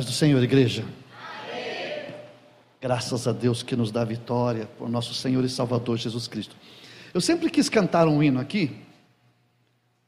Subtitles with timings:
[0.00, 0.82] Paz do Senhor, igreja.
[2.80, 6.56] Graças a Deus que nos dá vitória por nosso Senhor e Salvador Jesus Cristo.
[7.12, 8.74] Eu sempre quis cantar um hino aqui.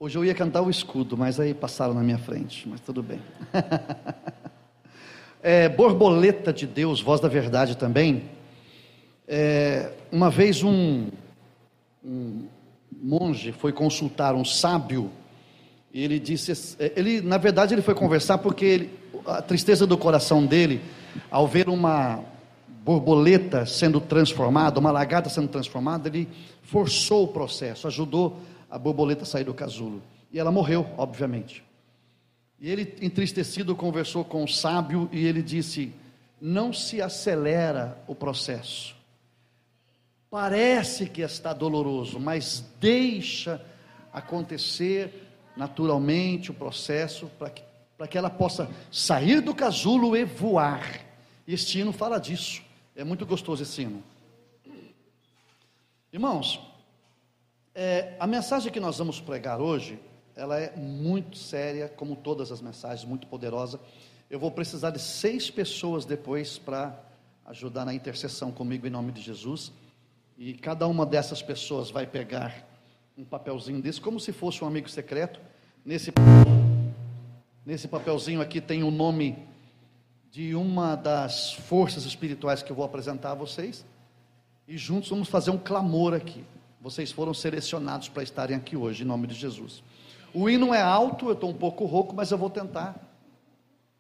[0.00, 3.21] Hoje eu ia cantar o escudo, mas aí passaram na minha frente, mas tudo bem.
[5.43, 8.30] é, Borboleta de Deus, voz da verdade também.
[9.29, 11.11] É, uma vez um,
[12.02, 12.46] um
[12.90, 15.13] monge foi consultar um sábio
[15.92, 20.46] ele disse, é, ele na verdade ele foi conversar porque ele, a tristeza do coração
[20.46, 20.80] dele
[21.30, 22.24] ao ver uma
[22.82, 26.28] borboleta sendo transformada, uma lagarta sendo transformada, ele
[26.62, 30.02] forçou o processo, ajudou a borboleta a sair do casulo.
[30.32, 31.62] E ela morreu, obviamente.
[32.58, 35.92] E ele, entristecido, conversou com o sábio e ele disse:
[36.40, 38.96] Não se acelera o processo.
[40.30, 43.60] Parece que está doloroso, mas deixa
[44.12, 45.21] acontecer
[45.56, 47.62] naturalmente o processo para que
[48.03, 51.00] para que ela possa sair do casulo e voar.
[51.47, 52.61] Este hino fala disso.
[52.97, 54.03] É muito gostoso esse hino.
[56.12, 56.61] Irmãos,
[57.73, 60.00] é, a mensagem que nós vamos pregar hoje,
[60.34, 63.78] ela é muito séria, como todas as mensagens, muito poderosa.
[64.28, 66.98] Eu vou precisar de seis pessoas depois para
[67.47, 69.70] ajudar na intercessão comigo em nome de Jesus.
[70.36, 72.67] E cada uma dessas pessoas vai pegar
[73.16, 75.41] um papelzinho desse, como se fosse um amigo secreto.
[75.84, 76.12] Nesse
[77.64, 79.38] Nesse papelzinho aqui tem o nome
[80.32, 83.86] de uma das forças espirituais que eu vou apresentar a vocês.
[84.66, 86.44] E juntos vamos fazer um clamor aqui.
[86.80, 89.80] Vocês foram selecionados para estarem aqui hoje, em nome de Jesus.
[90.34, 92.96] O hino é alto, eu estou um pouco rouco, mas eu vou tentar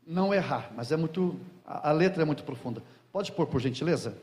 [0.04, 0.72] não errar.
[0.74, 1.38] Mas é muito.
[1.64, 2.82] A, a letra é muito profunda.
[3.12, 4.16] Pode pôr, por gentileza?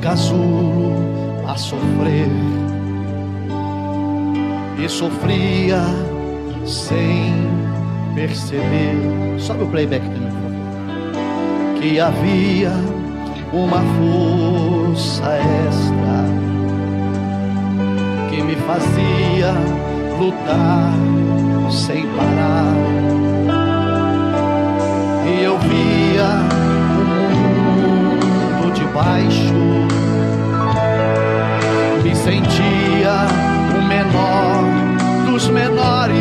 [0.00, 0.94] Casulo
[1.46, 2.28] a sofrer
[4.78, 5.82] e sofria
[6.64, 7.34] sem
[8.14, 8.96] perceber.
[9.38, 11.80] Sobe o playback favor.
[11.80, 12.72] Que havia
[13.52, 15.24] uma força
[15.66, 16.24] extra
[18.28, 19.52] que me fazia
[20.18, 20.92] lutar
[21.70, 22.74] sem parar.
[25.26, 26.28] E eu via
[26.96, 27.04] o
[28.60, 29.79] mundo de baixo
[32.24, 33.26] sentia
[33.76, 34.64] o menor
[35.26, 36.16] dos menores.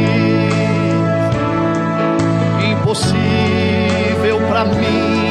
[2.72, 5.29] Impossível para mim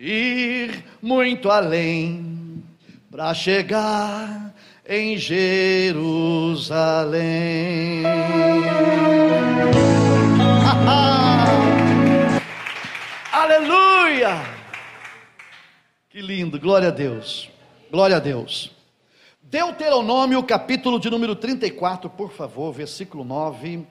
[0.00, 2.64] ir muito além
[3.10, 4.54] para chegar
[4.88, 6.00] em Jerusalém.
[13.30, 14.42] Aleluia!
[16.08, 17.50] Que lindo, glória a Deus,
[17.90, 18.74] glória a Deus.
[19.42, 23.86] Deuteronômio, capítulo de número 34, por favor, versículo 9.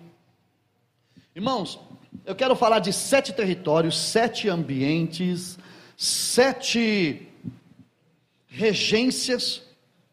[1.35, 1.79] Irmãos,
[2.25, 5.59] eu quero falar de sete territórios, sete ambientes,
[5.99, 7.27] sete
[8.47, 9.61] regências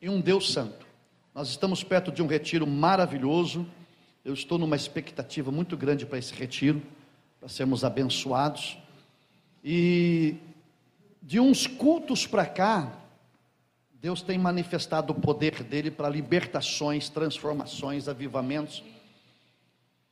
[0.03, 0.85] e um Deus Santo.
[1.33, 3.65] Nós estamos perto de um retiro maravilhoso.
[4.25, 6.83] Eu estou numa expectativa muito grande para esse retiro,
[7.39, 8.77] para sermos abençoados.
[9.63, 10.35] E
[11.23, 12.93] de uns cultos para cá,
[14.01, 18.83] Deus tem manifestado o poder dele para libertações, transformações, avivamentos.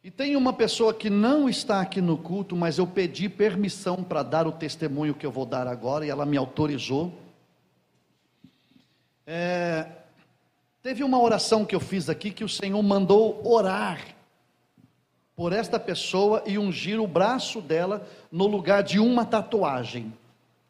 [0.04, 4.22] E tem uma pessoa que não está aqui no culto, mas eu pedi permissão para
[4.22, 7.10] dar o testemunho que eu vou dar agora e ela me autorizou.
[9.26, 9.86] É,
[10.82, 13.98] teve uma oração que eu fiz aqui que o Senhor mandou orar
[15.34, 20.12] por esta pessoa e ungir o braço dela no lugar de uma tatuagem.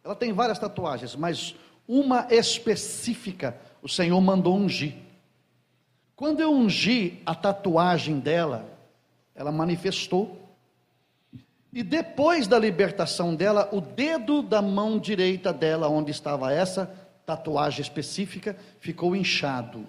[0.04, 1.56] Ela tem várias tatuagens, mas
[1.88, 4.94] uma específica o Senhor mandou ungir.
[6.14, 8.73] Quando eu ungi a tatuagem dela,
[9.34, 10.40] ela manifestou.
[11.72, 16.94] E depois da libertação dela, o dedo da mão direita dela, onde estava essa
[17.26, 19.86] tatuagem específica, ficou inchado.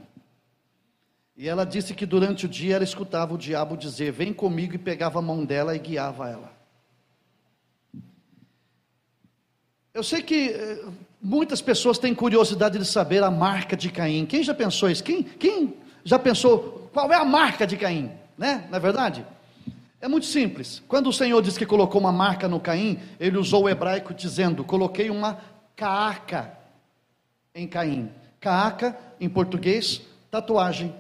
[1.38, 4.80] E ela disse que durante o dia ela escutava o diabo dizer: Vem comigo, e
[4.80, 6.56] pegava a mão dela e guiava ela.
[9.94, 10.86] Eu sei que eh,
[11.22, 14.26] muitas pessoas têm curiosidade de saber a marca de Caim.
[14.26, 15.04] Quem já pensou isso?
[15.04, 18.12] Quem, quem já pensou qual é a marca de Caim?
[18.38, 18.68] Né?
[18.70, 19.26] Não é verdade?
[20.06, 20.84] É muito simples.
[20.88, 24.64] Quando o Senhor diz que colocou uma marca no Caim, ele usou o hebraico dizendo:
[24.64, 25.40] coloquei uma
[25.76, 26.56] caaca
[27.56, 28.12] em Caim.
[28.40, 30.94] Caaca, em português, tatuagem,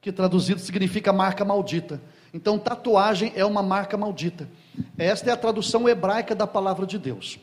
[0.00, 2.00] que traduzido significa marca maldita.
[2.32, 4.48] Então, tatuagem é uma marca maldita.
[4.96, 7.38] Esta é a tradução hebraica da palavra de Deus.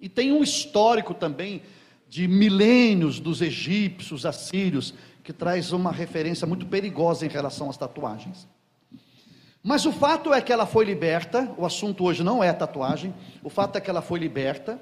[0.00, 1.62] E tem um histórico também
[2.08, 4.94] de milênios dos egípcios, assírios,
[5.24, 8.46] que traz uma referência muito perigosa em relação às tatuagens.
[9.68, 13.50] Mas o fato é que ela foi liberta, o assunto hoje não é tatuagem, o
[13.50, 14.80] fato é que ela foi liberta,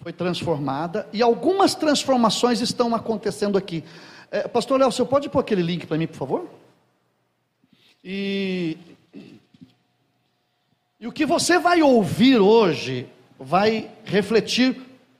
[0.00, 3.84] foi transformada, e algumas transformações estão acontecendo aqui.
[4.28, 6.50] É, Pastor Léo, você pode pôr aquele link para mim, por favor?
[8.02, 8.76] E,
[10.98, 13.06] e o que você vai ouvir hoje
[13.38, 14.76] vai refletir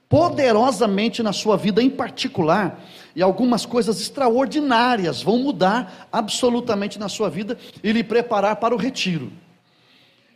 [0.09, 2.83] poderosamente na sua vida em particular,
[3.15, 8.77] e algumas coisas extraordinárias vão mudar absolutamente na sua vida e lhe preparar para o
[8.77, 9.31] retiro.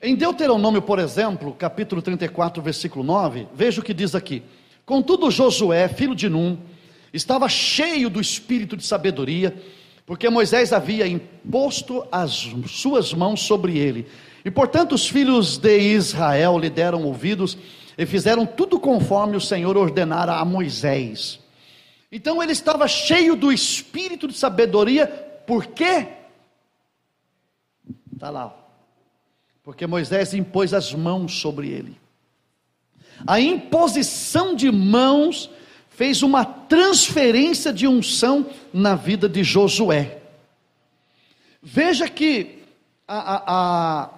[0.02, 4.42] Em Deuteronômio, por exemplo, capítulo 34, versículo 9, veja o que diz aqui:
[4.84, 6.58] Contudo, Josué, filho de Num,
[7.14, 9.56] estava cheio do espírito de sabedoria,
[10.06, 14.08] porque Moisés havia imposto as suas mãos sobre ele.
[14.44, 17.56] E portanto, os filhos de Israel lhe deram ouvidos
[17.98, 21.40] e fizeram tudo conforme o Senhor ordenara a Moisés.
[22.12, 25.08] Então ele estava cheio do espírito de sabedoria,
[25.46, 26.08] por quê?
[28.14, 28.54] Está lá.
[29.64, 32.00] Porque Moisés impôs as mãos sobre ele.
[33.26, 35.50] A imposição de mãos
[35.90, 40.22] fez uma transferência de unção na vida de Josué.
[41.62, 42.64] Veja que
[43.08, 44.10] a, a, a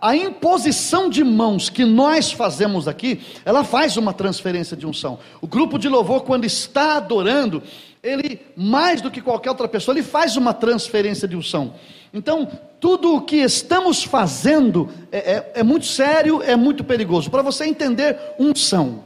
[0.00, 5.18] a imposição de mãos que nós fazemos aqui, ela faz uma transferência de unção.
[5.42, 7.62] O grupo de louvor, quando está adorando,
[8.02, 11.74] ele, mais do que qualquer outra pessoa, ele faz uma transferência de unção.
[12.14, 12.48] Então,
[12.80, 17.30] tudo o que estamos fazendo é, é, é muito sério, é muito perigoso.
[17.30, 19.04] Para você entender unção,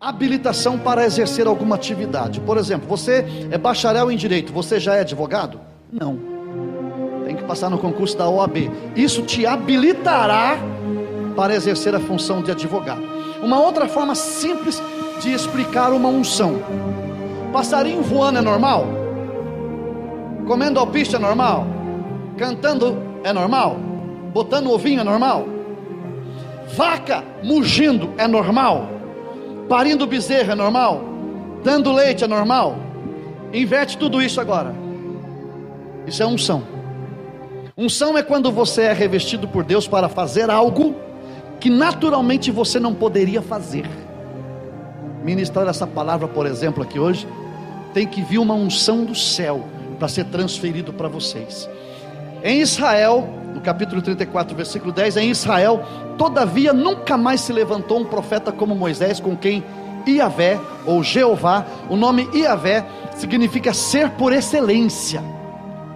[0.00, 2.40] habilitação para exercer alguma atividade.
[2.40, 5.60] Por exemplo, você é bacharel em direito, você já é advogado?
[5.92, 6.33] Não
[7.24, 8.70] tem que passar no concurso da OAB.
[8.94, 10.58] Isso te habilitará
[11.34, 13.02] para exercer a função de advogado.
[13.42, 14.82] Uma outra forma simples
[15.20, 16.60] de explicar uma unção:
[17.52, 18.86] passarinho voando é normal?
[20.46, 21.66] Comendo alpiste é normal?
[22.36, 23.76] Cantando é normal?
[24.32, 25.46] Botando ovinho é normal?
[26.76, 28.88] Vaca mugindo é normal?
[29.68, 31.00] Parindo bezerro é normal?
[31.62, 32.76] Dando leite é normal?
[33.52, 34.74] Inverte tudo isso agora.
[36.06, 36.73] Isso é unção.
[37.76, 40.94] Unção é quando você é revestido por Deus para fazer algo
[41.58, 43.84] que naturalmente você não poderia fazer.
[45.24, 47.26] Ministrar essa palavra, por exemplo, aqui hoje,
[47.92, 49.64] tem que vir uma unção do céu
[49.98, 51.68] para ser transferido para vocês.
[52.44, 55.82] Em Israel, no capítulo 34, versículo 10, em Israel,
[56.16, 59.64] todavia nunca mais se levantou um profeta como Moisés, com quem
[60.06, 65.33] Iavé, ou Jeová, o nome Iavé significa ser por excelência.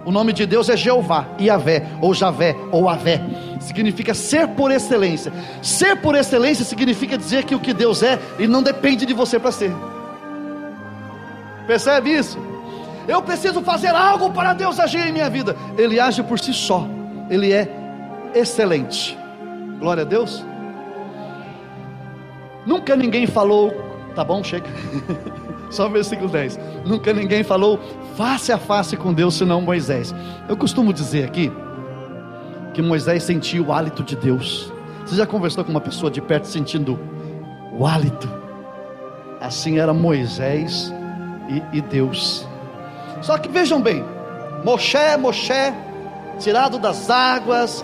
[0.09, 3.21] O nome de Deus é Jeová, Iavé, ou Javé, ou Avé.
[3.59, 5.31] Significa ser por excelência.
[5.61, 9.37] Ser por excelência significa dizer que o que Deus é, ele não depende de você
[9.37, 9.71] para ser.
[11.67, 12.39] Percebe isso?
[13.07, 15.55] Eu preciso fazer algo para Deus agir em minha vida.
[15.77, 16.87] Ele age por si só.
[17.29, 17.71] Ele é
[18.33, 19.15] excelente.
[19.77, 20.43] Glória a Deus.
[22.65, 23.71] Nunca ninguém falou,
[24.15, 24.65] tá bom, chega.
[25.69, 26.59] Só o versículo 10.
[26.85, 27.79] Nunca ninguém falou
[28.15, 30.13] face a face com Deus senão Moisés.
[30.47, 31.51] Eu costumo dizer aqui
[32.73, 34.71] que Moisés sentia o hálito de Deus.
[35.05, 36.99] Você já conversou com uma pessoa de perto sentindo
[37.77, 38.29] o hálito?
[39.39, 40.93] Assim era Moisés
[41.47, 42.47] e, e Deus.
[43.21, 44.03] Só que vejam bem,
[44.63, 45.73] Moshe, Moshe,
[46.39, 47.83] tirado das águas,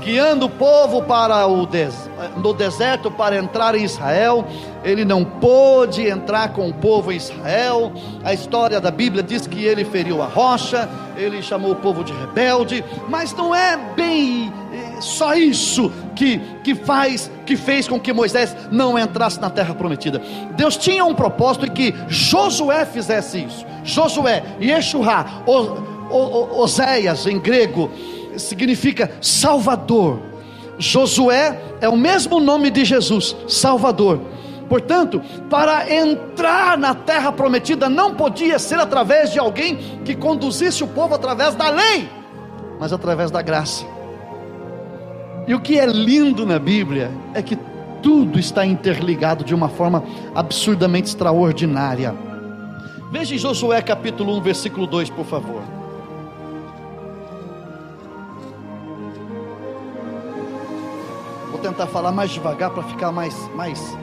[0.00, 2.08] guiando o povo para o des...
[2.36, 4.44] no deserto para entrar em Israel.
[4.84, 7.92] Ele não pôde entrar com o povo em Israel.
[8.24, 12.12] A história da Bíblia diz que ele feriu a rocha, ele chamou o povo de
[12.12, 18.12] rebelde, mas não é bem eh, só isso que, que faz, que fez com que
[18.12, 20.20] Moisés não entrasse na terra prometida.
[20.56, 23.66] Deus tinha um propósito em que Josué fizesse isso.
[23.82, 25.26] Josué, Yeshua,
[26.10, 27.90] Oséias em grego,
[28.38, 30.20] significa Salvador.
[30.78, 34.20] Josué é o mesmo nome de Jesus, Salvador.
[34.68, 40.88] Portanto, para entrar na terra prometida não podia ser através de alguém que conduzisse o
[40.88, 42.08] povo através da lei,
[42.80, 43.86] mas através da graça.
[45.46, 47.56] E o que é lindo na Bíblia é que
[48.02, 50.02] tudo está interligado de uma forma
[50.34, 52.14] absurdamente extraordinária.
[53.10, 55.75] Veja em Josué capítulo 1, versículo 2, por favor.
[61.56, 63.96] Vou tentar falar mais devagar para ficar mais, mais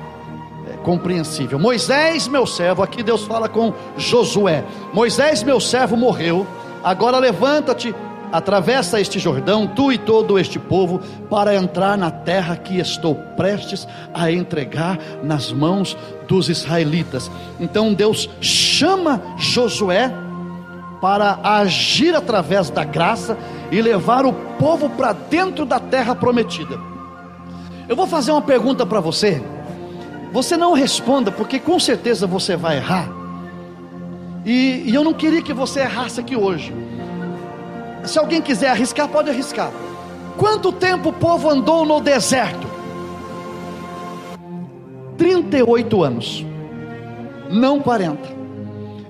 [0.68, 1.60] é, compreensível.
[1.60, 6.48] Moisés, meu servo, aqui Deus fala com Josué: Moisés, meu servo, morreu.
[6.84, 7.94] Agora levanta-te,
[8.32, 13.88] atravessa este Jordão, tu e todo este povo, para entrar na terra que estou prestes
[14.16, 15.96] a entregar nas mãos
[16.28, 17.30] dos israelitas.
[17.60, 20.12] Então Deus chama Josué
[21.00, 23.38] para agir através da graça
[23.72, 26.93] e levar o povo para dentro da terra prometida.
[27.88, 29.42] Eu vou fazer uma pergunta para você.
[30.32, 33.10] Você não responda, porque com certeza você vai errar.
[34.46, 36.74] E, e, eu não queria que você errasse aqui hoje.
[38.04, 39.72] Se alguém quiser arriscar, pode arriscar.
[40.38, 42.68] Quanto tempo o povo andou no deserto?
[45.18, 46.46] 38 anos,
[47.50, 48.20] não 40.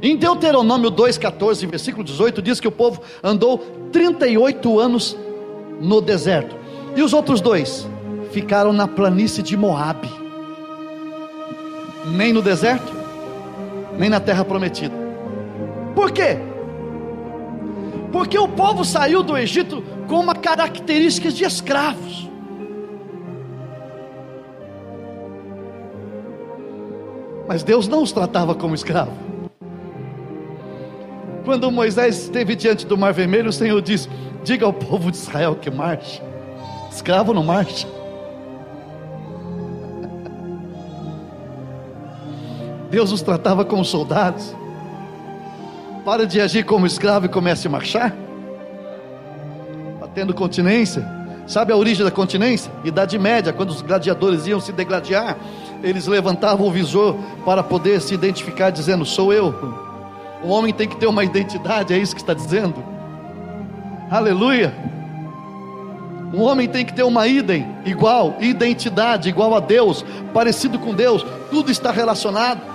[0.02, 3.58] Em Deuteronômio 2,14, versículo 18, diz que o povo andou
[3.92, 5.18] 38 anos
[5.80, 6.56] no deserto.
[6.96, 7.88] E os outros dois?
[8.34, 10.10] Ficaram na planície de Moabe.
[12.18, 12.92] Nem no deserto,
[13.98, 14.96] nem na terra prometida.
[15.96, 16.38] Por quê?
[18.12, 22.30] Porque o povo saiu do Egito com uma característica de escravos.
[27.48, 29.14] Mas Deus não os tratava como escravos.
[31.46, 34.10] Quando Moisés esteve diante do Mar Vermelho, o Senhor disse:
[34.44, 36.22] Diga ao povo de Israel que marche.
[36.90, 37.88] Escravo não marcha.
[42.94, 44.56] Deus os tratava como soldados.
[46.06, 48.16] Para de agir como escravo e comece a marchar.
[50.00, 51.04] Batendo continência.
[51.48, 52.72] Sabe a origem da continência?
[52.84, 55.36] Idade média, quando os gladiadores iam se degladiar,
[55.82, 59.56] eles levantavam o visor para poder se identificar, dizendo: Sou eu.
[60.44, 62.76] O homem tem que ter uma identidade, é isso que está dizendo.
[64.12, 64.72] Aleluia.
[66.32, 71.26] Um homem tem que ter uma idem igual, identidade igual a Deus, parecido com Deus,
[71.50, 72.73] tudo está relacionado.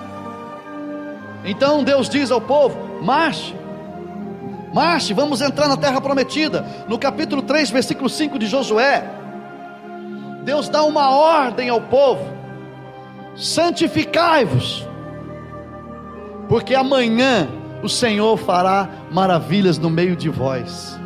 [1.44, 3.54] Então Deus diz ao povo: marche,
[4.72, 6.64] marche, vamos entrar na terra prometida.
[6.88, 9.04] No capítulo 3, versículo 5 de Josué,
[10.44, 12.24] Deus dá uma ordem ao povo:
[13.36, 14.86] santificai-vos,
[16.48, 17.48] porque amanhã
[17.82, 20.98] o Senhor fará maravilhas no meio de vós.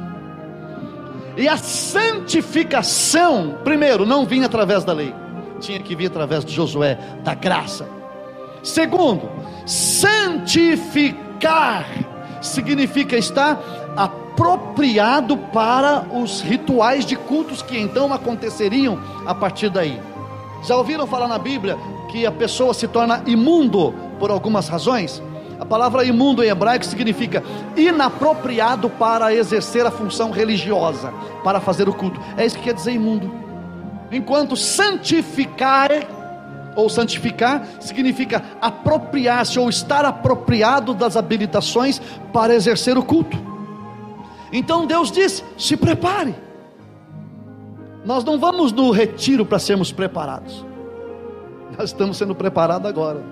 [1.37, 5.15] E a santificação, primeiro, não vinha através da lei,
[5.61, 8.02] tinha que vir através de Josué, da graça.
[8.63, 9.29] Segundo,
[9.67, 11.23] santificar
[12.41, 13.61] significa estar
[13.97, 20.01] apropriado para os rituais de cultos que então aconteceriam a partir daí.
[20.63, 21.77] Já ouviram falar na Bíblia
[22.11, 25.23] que a pessoa se torna imundo por algumas razões?
[25.59, 27.43] A palavra imundo em hebraico significa
[27.77, 31.13] inapropriado para exercer a função religiosa,
[31.45, 32.21] para fazer o culto.
[32.37, 33.33] É isso que quer dizer imundo.
[34.11, 35.91] Enquanto santificar
[36.77, 42.01] ou santificar significa apropriar-se ou estar apropriado das habilitações
[42.33, 43.37] para exercer o culto.
[44.53, 46.35] Então Deus diz: se prepare.
[48.05, 50.65] Nós não vamos no retiro para sermos preparados.
[51.79, 53.23] Nós estamos sendo preparados agora,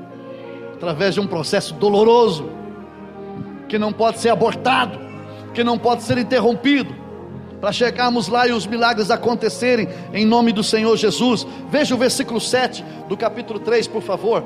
[0.75, 2.49] através de um processo doloroso,
[3.69, 4.99] que não pode ser abortado,
[5.53, 6.95] que não pode ser interrompido,
[7.61, 11.47] para chegarmos lá e os milagres acontecerem em nome do Senhor Jesus.
[11.69, 14.43] Veja o versículo 7 do capítulo 3, por favor.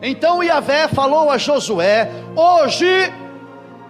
[0.00, 3.12] Então Yahvé falou a Josué: Hoje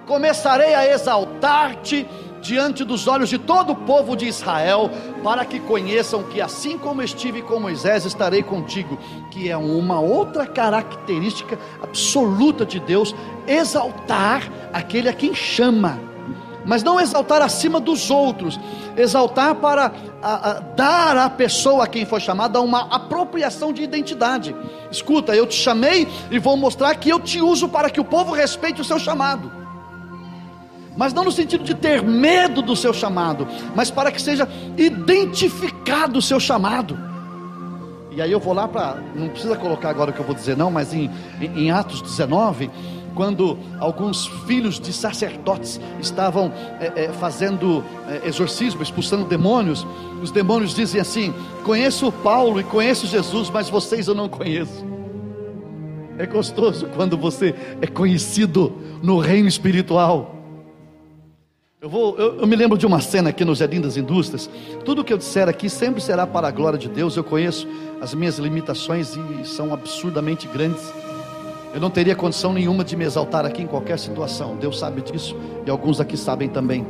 [0.06, 2.06] começarei a exaltar-te
[2.42, 4.90] diante dos olhos de todo o povo de Israel,
[5.22, 8.98] para que conheçam que assim como estive com Moisés, estarei contigo,
[9.30, 13.14] que é uma outra característica absoluta de Deus,
[13.46, 16.11] exaltar aquele a quem chama.
[16.64, 18.58] Mas não exaltar acima dos outros,
[18.96, 19.92] exaltar para
[20.22, 24.54] a, a, dar à pessoa a quem foi chamada uma apropriação de identidade.
[24.90, 28.32] Escuta, eu te chamei e vou mostrar que eu te uso para que o povo
[28.32, 29.62] respeite o seu chamado
[30.96, 36.18] mas não no sentido de ter medo do seu chamado, mas para que seja identificado
[36.18, 36.98] o seu chamado.
[38.10, 40.54] E aí eu vou lá para, não precisa colocar agora o que eu vou dizer,
[40.56, 41.10] não, mas em,
[41.40, 42.70] em, em Atos 19,
[43.14, 49.86] quando alguns filhos de sacerdotes estavam é, é, fazendo é, exorcismo, expulsando demônios,
[50.22, 54.84] os demônios dizem assim: Conheço Paulo e conheço Jesus, mas vocês eu não conheço.
[56.18, 58.72] É gostoso quando você é conhecido
[59.02, 60.36] no reino espiritual.
[61.80, 64.48] Eu, vou, eu, eu, me lembro de uma cena aqui no Jardim das Indústrias.
[64.84, 67.16] Tudo que eu disser aqui sempre será para a glória de Deus.
[67.16, 67.66] Eu conheço
[68.00, 70.92] as minhas limitações e são absurdamente grandes.
[71.74, 74.56] Eu não teria condição nenhuma de me exaltar aqui em qualquer situação.
[74.56, 75.34] Deus sabe disso
[75.66, 76.86] e alguns aqui sabem também.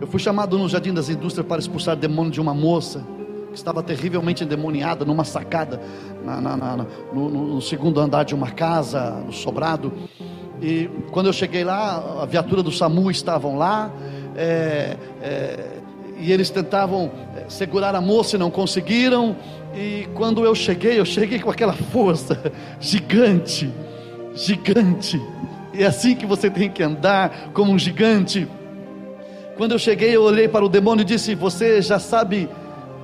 [0.00, 3.04] Eu fui chamado no Jardim das Indústrias para expulsar demônio de uma moça
[3.50, 5.80] que estava terrivelmente endemoniada numa sacada
[6.24, 9.92] na, na, na, no, no segundo andar de uma casa, no sobrado.
[10.60, 13.90] E quando eu cheguei lá, a viatura do SAMU estavam lá,
[14.36, 15.66] é, é,
[16.18, 19.36] e eles tentavam é, segurar a moça e não conseguiram.
[19.74, 23.70] E quando eu cheguei, eu cheguei com aquela força gigante,
[24.34, 25.20] gigante.
[25.72, 28.46] E é assim que você tem que andar como um gigante.
[29.56, 32.48] Quando eu cheguei, eu olhei para o demônio e disse: Você já sabe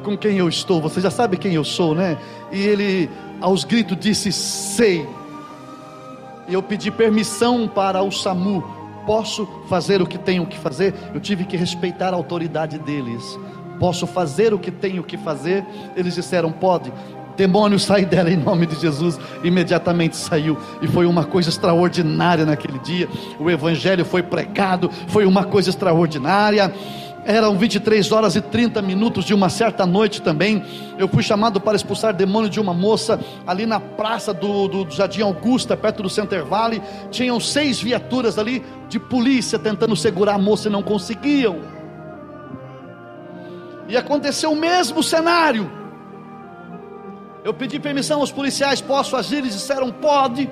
[0.03, 2.19] com quem eu estou, você já sabe quem eu sou, né?
[2.53, 5.07] E ele, aos gritos, disse: Sei
[6.49, 8.65] eu pedi permissão para o SAMU.
[9.07, 10.95] Posso fazer o que tenho que fazer?
[11.15, 13.39] Eu tive que respeitar a autoridade deles.
[13.79, 15.65] Posso fazer o que tenho que fazer?
[15.97, 16.93] Eles disseram: pode.
[17.37, 19.19] Demônio sai dela em nome de Jesus.
[19.45, 20.59] Imediatamente saiu.
[20.83, 23.09] E foi uma coisa extraordinária naquele dia.
[23.39, 24.91] O evangelho foi pregado.
[25.07, 26.73] Foi uma coisa extraordinária
[27.29, 30.65] eram 23 horas e 30 minutos de uma certa noite também.
[30.97, 35.21] Eu fui chamado para expulsar demônio de uma moça ali na praça do, do Jardim
[35.21, 36.81] Augusta, perto do Center Valley.
[37.11, 41.78] Tinham seis viaturas ali de polícia tentando segurar a moça e não conseguiam.
[43.89, 45.71] E aconteceu o mesmo cenário.
[47.43, 49.39] Eu pedi permissão aos policiais, posso agir?
[49.39, 50.49] Eles disseram, pode.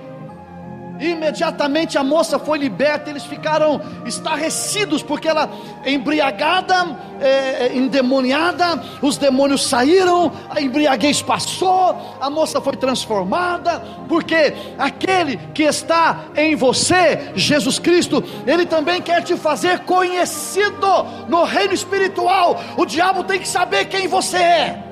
[0.99, 5.51] Imediatamente a moça foi liberta, eles ficaram estarrecidos, porque ela,
[5.85, 6.75] embriagada,
[7.21, 15.37] é, é, endemoniada, os demônios saíram, a embriaguez passou, a moça foi transformada, porque aquele
[15.55, 22.59] que está em você, Jesus Cristo, ele também quer te fazer conhecido no reino espiritual.
[22.77, 24.83] O diabo tem que saber quem você é.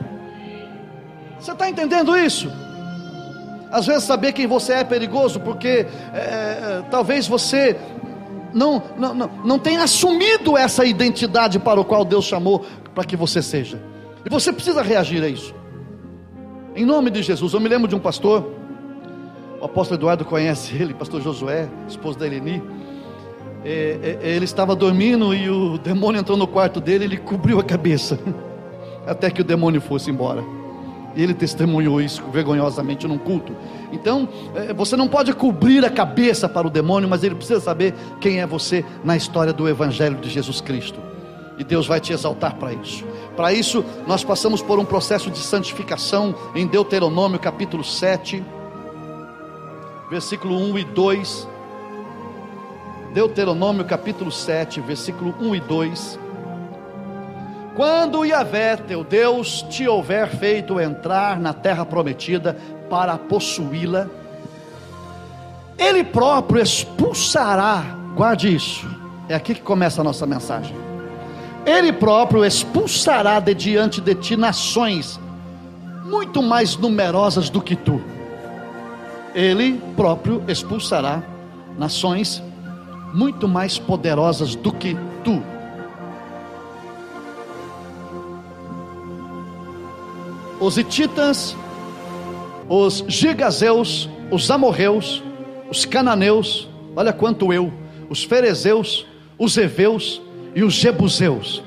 [1.39, 2.64] Você está entendendo isso?
[3.75, 5.85] Às vezes saber quem você é é perigoso, porque
[6.15, 7.77] é, talvez você
[8.53, 13.17] não, não, não, não tenha assumido essa identidade para o qual Deus chamou para que
[13.17, 13.83] você seja.
[14.25, 15.53] E você precisa reagir a isso.
[16.77, 18.49] Em nome de Jesus, eu me lembro de um pastor,
[19.61, 22.63] o apóstolo Eduardo conhece ele, pastor Josué, esposo da Eleni.
[23.65, 27.65] É, é, ele estava dormindo e o demônio entrou no quarto dele, ele cobriu a
[27.65, 28.21] cabeça,
[29.05, 30.45] até que o demônio fosse embora.
[31.17, 33.55] E ele testemunhou isso vergonhosamente num culto.
[33.93, 37.95] Então, é, você não pode cobrir a cabeça para o demônio, mas ele precisa saber
[38.21, 40.99] quem é você na história do Evangelho de Jesus Cristo.
[41.57, 43.05] E Deus vai te exaltar para isso.
[43.37, 48.43] Para isso, nós passamos por um processo de santificação em Deuteronômio capítulo 7,
[50.11, 51.49] versículo 1 e 2.
[53.13, 56.24] Deuteronômio capítulo 7, versículo 1 e 2.
[57.75, 62.57] Quando Yahvé, teu Deus, te houver feito entrar na terra prometida
[62.89, 64.07] para possuí-la,
[65.77, 67.83] Ele próprio expulsará,
[68.15, 68.89] guarde isso,
[69.29, 70.75] é aqui que começa a nossa mensagem.
[71.67, 75.19] Ele próprio expulsará de diante de ti nações
[76.05, 78.01] muito mais numerosas do que tu.
[79.35, 81.23] Ele próprio expulsará
[81.77, 82.41] nações
[83.13, 85.43] muito mais poderosas do que tu.
[90.61, 91.57] Os Hititas,
[92.69, 95.23] os Gigazeus, os Amorreus,
[95.71, 97.73] os Cananeus, olha quanto eu,
[98.09, 99.07] os Ferezeus,
[99.39, 100.21] os Eveus
[100.55, 101.63] e os Jebuseus.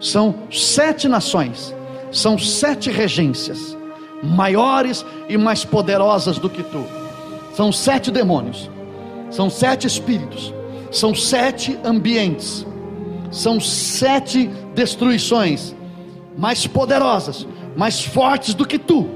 [0.00, 1.74] São sete nações,
[2.10, 3.76] são sete regências,
[4.22, 6.84] maiores e mais poderosas do que tu.
[7.54, 8.70] São sete demônios,
[9.30, 10.52] são sete espíritos,
[10.90, 12.66] são sete ambientes,
[13.30, 15.74] são sete destruições
[16.36, 19.08] mais poderosas, mais fortes do que tu.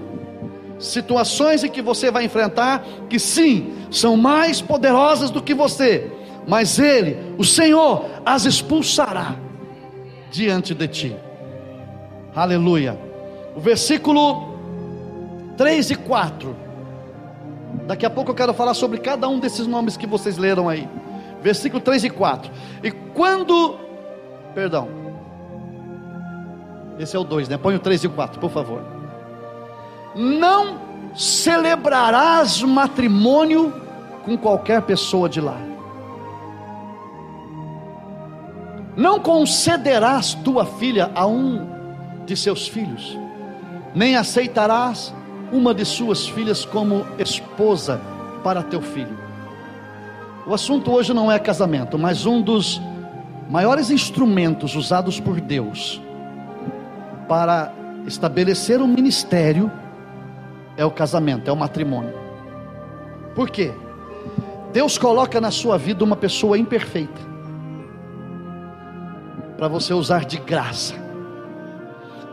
[0.78, 6.10] Situações em que você vai enfrentar que sim, são mais poderosas do que você,
[6.46, 9.36] mas Ele, o Senhor, as expulsará
[10.30, 11.16] diante de ti.
[12.34, 12.98] Aleluia.
[13.56, 14.54] O versículo
[15.56, 16.56] 3 e 4.
[17.86, 20.86] Daqui a pouco eu quero falar sobre cada um desses nomes que vocês leram aí.
[21.42, 22.50] Versículo 3 e 4.
[22.82, 23.78] E quando.
[24.54, 25.05] Perdão.
[26.98, 27.58] Esse é o 2, né?
[27.58, 28.82] Põe o 3 e o 4, por favor.
[30.14, 30.78] Não
[31.14, 33.72] celebrarás matrimônio
[34.24, 35.58] com qualquer pessoa de lá.
[38.96, 41.66] Não concederás tua filha a um
[42.24, 43.16] de seus filhos,
[43.94, 45.14] nem aceitarás
[45.52, 48.00] uma de suas filhas como esposa
[48.42, 49.16] para teu filho.
[50.46, 52.80] O assunto hoje não é casamento, mas um dos
[53.50, 56.00] maiores instrumentos usados por Deus
[57.28, 57.72] para
[58.06, 59.70] estabelecer um ministério
[60.76, 62.14] é o casamento, é o matrimônio.
[63.34, 63.72] Por quê?
[64.72, 67.20] Deus coloca na sua vida uma pessoa imperfeita
[69.56, 70.94] para você usar de graça.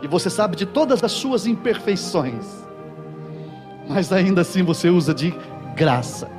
[0.02, 2.44] E você sabe de todas as suas imperfeições,
[3.88, 5.34] mas ainda assim você usa de
[5.74, 6.33] graça.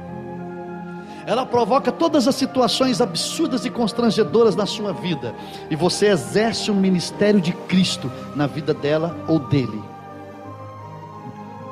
[1.26, 5.34] Ela provoca todas as situações absurdas e constrangedoras na sua vida,
[5.70, 9.82] e você exerce o ministério de Cristo na vida dela ou dele.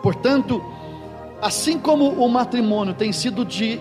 [0.02, 0.62] Portanto,
[1.42, 3.80] assim como o matrimônio tem sido de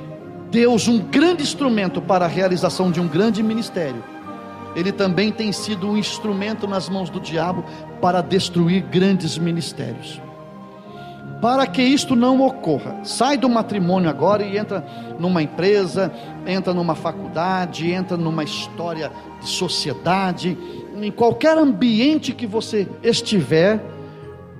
[0.50, 4.04] Deus um grande instrumento para a realização de um grande ministério,
[4.76, 7.64] ele também tem sido um instrumento nas mãos do diabo
[8.00, 10.20] para destruir grandes ministérios.
[11.42, 14.86] Para que isto não ocorra, sai do matrimônio agora e entra
[15.18, 16.12] numa empresa,
[16.46, 20.56] entra numa faculdade, entra numa história de sociedade,
[20.94, 23.84] em qualquer ambiente que você estiver,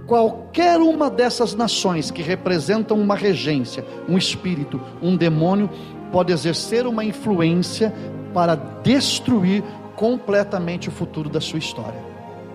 [0.08, 5.70] qualquer uma dessas nações que representam uma regência, um espírito, um demônio,
[6.10, 7.94] pode exercer uma influência
[8.34, 9.62] para destruir
[9.94, 12.11] completamente o futuro da sua história.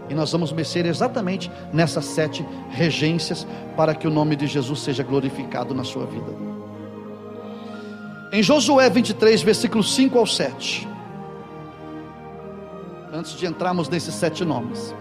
[0.10, 5.04] E nós vamos mexer exatamente nessas sete regências para que o nome de Jesus seja
[5.04, 6.32] glorificado na sua vida.
[8.32, 10.88] Em Josué 23, versículos 5 ao 7.
[13.14, 14.94] Antes de entrarmos nesses sete nomes.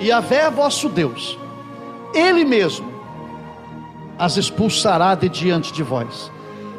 [0.00, 1.38] E Yahvé é vosso Deus,
[2.14, 2.96] Ele mesmo
[4.18, 6.30] as expulsará de diante de vós.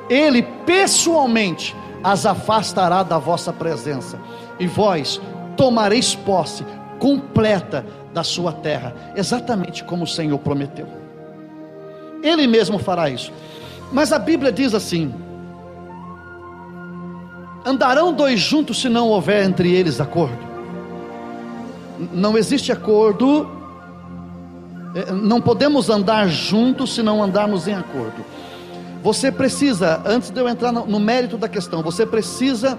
[0.10, 4.20] Ele pessoalmente as afastará da vossa presença,
[4.60, 5.20] e vós
[5.56, 6.64] tomareis posse
[7.00, 10.88] completa da sua terra, exatamente como o Senhor prometeu.
[12.24, 13.32] Ele mesmo fará isso.
[13.92, 15.14] Mas a Bíblia diz assim:
[17.66, 20.48] Andarão dois juntos se não houver entre eles acordo.
[22.14, 23.50] Não existe acordo,
[24.96, 28.24] é, não podemos andar juntos se não andarmos em acordo.
[29.04, 32.78] Você precisa, antes de eu entrar no mérito da questão, você precisa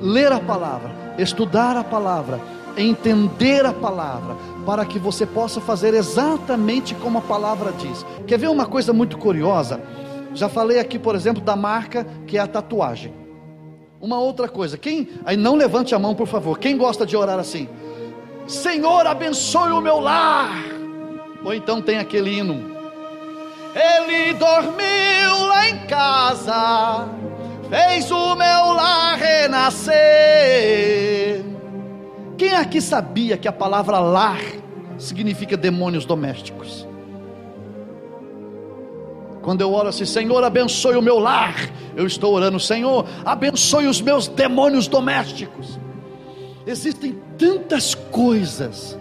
[0.00, 2.40] ler a palavra, estudar a palavra,
[2.76, 8.04] entender a palavra, para que você possa fazer exatamente como a palavra diz.
[8.26, 9.80] Quer ver uma coisa muito curiosa?
[10.34, 13.12] Já falei aqui, por exemplo, da marca que é a tatuagem.
[14.00, 16.58] Uma outra coisa, quem aí não levante a mão, por favor.
[16.58, 17.68] Quem gosta de orar assim?
[18.46, 20.64] Senhor, abençoe o meu lar.
[21.44, 22.70] Ou então tem aquele hino.
[23.74, 27.08] Ele dormiu lá em casa,
[27.68, 29.90] fez o meu lar renascer.
[32.40, 34.40] Quem aqui sabia que a palavra lar
[34.96, 36.88] significa demônios domésticos?
[39.42, 41.54] Quando eu oro assim, Senhor, abençoe o meu lar,
[41.94, 45.78] eu estou orando, Senhor, abençoe os meus demônios domésticos.
[46.66, 48.98] Existem tantas coisas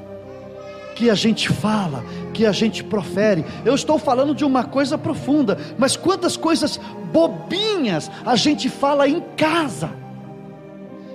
[0.94, 3.46] que a gente fala, que a gente profere.
[3.64, 6.78] Eu estou falando de uma coisa profunda, mas quantas coisas
[7.14, 9.99] bobinhas a gente fala em casa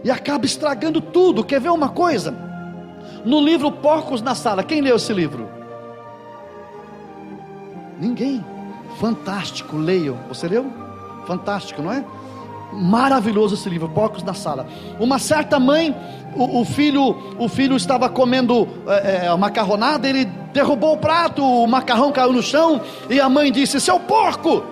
[0.05, 1.43] e acaba estragando tudo.
[1.43, 2.33] Quer ver uma coisa?
[3.25, 5.49] No livro Porcos na Sala, quem leu esse livro?
[7.99, 8.45] Ninguém.
[9.01, 10.17] Fantástico, leiam.
[10.29, 10.71] Você leu?
[11.27, 12.05] Fantástico, não é?
[12.73, 14.67] Maravilhoso esse livro, Porcos na Sala.
[15.01, 15.97] Uma certa mãe,
[16.35, 21.67] o, o filho, o filho estava comendo é, é, macarronada, ele derrubou o prato, o
[21.67, 24.65] macarrão caiu no chão e a mãe disse: "Seu porco!"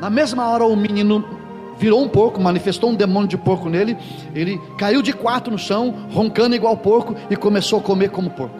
[0.00, 1.41] Na mesma hora o menino
[1.82, 3.98] virou um porco, manifestou um demônio de porco nele,
[4.36, 8.56] ele caiu de quatro no chão, roncando igual porco e começou a comer como porco.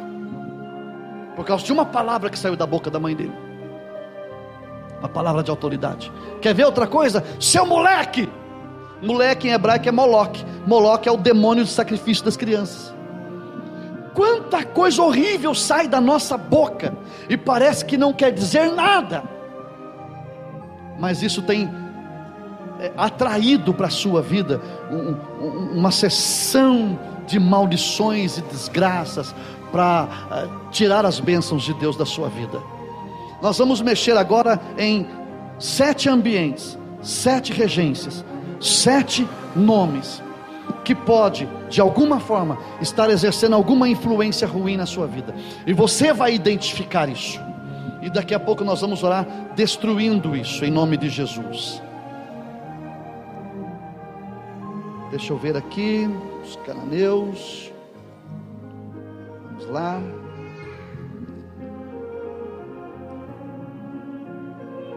[1.36, 3.32] Por causa de uma palavra que saiu da boca da mãe dele.
[4.98, 6.10] Uma palavra de autoridade.
[6.40, 7.24] Quer ver outra coisa?
[7.38, 8.28] Seu moleque!
[9.00, 10.44] Moleque em hebraico é Moloque.
[10.66, 12.92] Moloque é o demônio do sacrifício das crianças.
[14.14, 16.92] Quanta coisa horrível sai da nossa boca
[17.28, 19.22] e parece que não quer dizer nada.
[20.98, 21.81] Mas isso tem
[22.96, 29.34] atraído para a sua vida um, um, uma sessão de maldições e desgraças
[29.70, 32.60] para uh, tirar as bênçãos de Deus da sua vida.
[33.40, 35.06] Nós vamos mexer agora em
[35.58, 38.24] sete ambientes, sete regências,
[38.60, 40.22] sete nomes
[40.84, 45.34] que pode, de alguma forma, estar exercendo alguma influência ruim na sua vida.
[45.66, 47.40] E você vai identificar isso.
[48.00, 51.80] E daqui a pouco nós vamos orar destruindo isso em nome de Jesus.
[55.12, 56.08] Deixa eu ver aqui
[56.42, 57.70] os cananeus.
[59.44, 60.00] Vamos lá.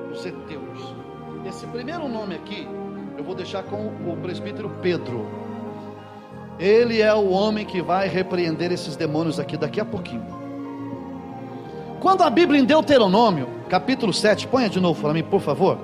[0.10, 0.96] Os heteus.
[1.46, 2.66] Esse primeiro nome aqui
[3.18, 5.28] eu vou deixar com o presbítero Pedro.
[6.58, 10.26] Ele é o homem que vai repreender esses demônios aqui daqui a pouquinho.
[12.00, 15.78] Quando a Bíblia em Deuteronômio, capítulo 7, ponha de novo para mim, por favor.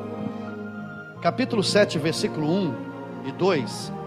[1.22, 2.76] Capítulo 7, versículo 1
[3.26, 4.01] e 2.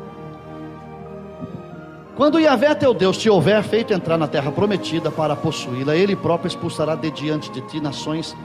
[2.17, 6.49] Quando Yahvé teu Deus te houver feito entrar na terra prometida para possuí-la, ele próprio
[6.49, 8.37] expulsará de diante de ti nações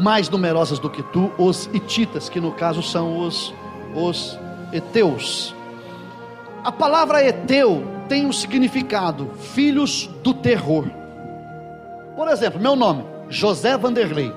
[0.00, 3.54] mais numerosas do que tu, os hititas, que no caso são os,
[3.94, 4.38] os
[4.72, 5.54] heteus.
[6.64, 10.86] A palavra heteu tem um significado, filhos do terror.
[12.14, 14.32] Por exemplo, meu nome, José Vanderlei.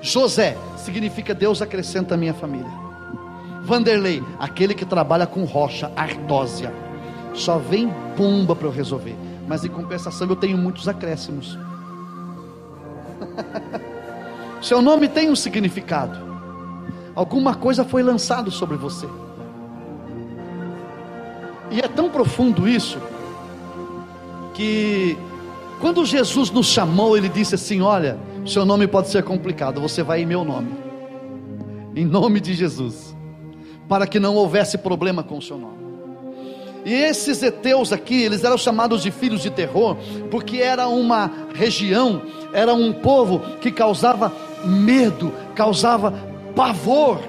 [0.00, 2.70] José significa Deus acrescenta a minha família.
[3.62, 6.72] Vanderlei, aquele que trabalha com rocha, artósia.
[7.34, 9.16] Só vem bomba para eu resolver.
[9.48, 11.58] Mas em compensação eu tenho muitos acréscimos.
[14.60, 16.16] Seu nome tem um significado.
[17.14, 19.08] Alguma coisa foi lançado sobre você.
[21.70, 22.98] E é tão profundo isso
[24.54, 25.16] que
[25.80, 30.22] quando Jesus nos chamou, ele disse assim: "Olha, seu nome pode ser complicado, você vai
[30.22, 30.70] em meu nome.
[31.96, 33.16] Em nome de Jesus,
[33.88, 35.91] para que não houvesse problema com o seu nome."
[36.84, 39.96] E esses heteus aqui, eles eram chamados de filhos de terror,
[40.30, 44.32] porque era uma região, era um povo que causava
[44.64, 46.12] medo, causava
[46.54, 47.20] pavor.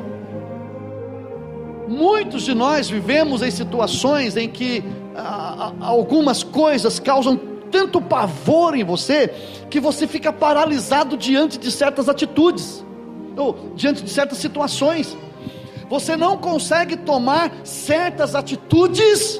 [1.87, 4.83] Muitos de nós vivemos em situações em que
[5.15, 7.39] ah, algumas coisas causam
[7.71, 9.33] tanto pavor em você
[9.69, 12.83] que você fica paralisado diante de certas atitudes
[13.35, 15.17] ou diante de certas situações.
[15.93, 19.39] Você não consegue tomar certas atitudes.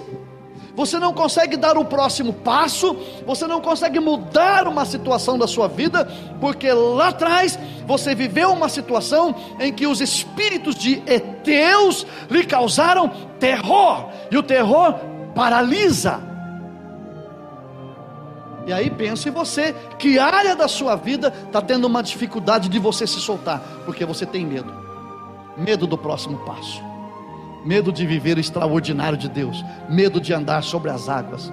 [0.76, 5.68] Você não consegue dar o próximo passo, você não consegue mudar uma situação da sua
[5.68, 6.08] vida,
[6.40, 13.10] porque lá atrás você viveu uma situação em que os espíritos de Eteus lhe causaram
[13.40, 14.94] terror, e o terror
[15.34, 16.22] paralisa.
[18.68, 22.78] E aí penso em você, que área da sua vida está tendo uma dificuldade de
[22.78, 24.93] você se soltar, porque você tem medo,
[25.58, 26.82] medo do próximo passo.
[27.66, 31.52] Medo de viver o extraordinário de Deus, medo de andar sobre as águas,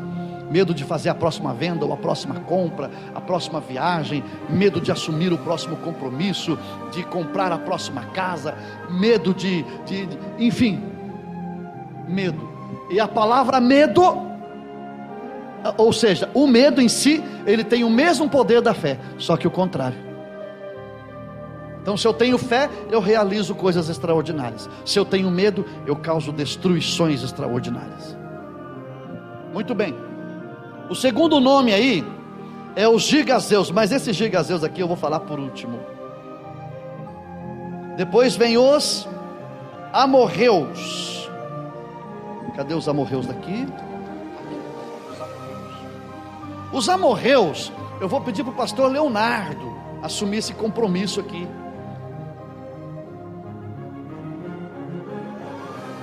[0.51, 4.91] medo de fazer a próxima venda ou a próxima compra, a próxima viagem, medo de
[4.91, 6.59] assumir o próximo compromisso,
[6.93, 8.55] de comprar a próxima casa,
[8.91, 10.83] medo de, de, de enfim,
[12.09, 12.51] medo.
[12.91, 14.03] E a palavra medo,
[15.77, 19.47] ou seja, o medo em si, ele tem o mesmo poder da fé, só que
[19.47, 20.10] o contrário.
[21.83, 24.69] Então, se eu tenho fé, eu realizo coisas extraordinárias.
[24.85, 28.17] Se eu tenho medo, eu causo destruições extraordinárias.
[29.53, 29.95] Muito bem.
[30.89, 32.05] O segundo nome aí
[32.77, 35.81] é os gigazeus, mas esses gigazeus aqui eu vou falar por último.
[37.97, 39.09] Depois vem os
[39.93, 41.29] amorreus.
[42.57, 43.67] Cadê os amorreus daqui?
[46.73, 49.71] Os amorreus eu vou pedir para o pastor Leonardo
[50.03, 51.47] assumir esse compromisso aqui.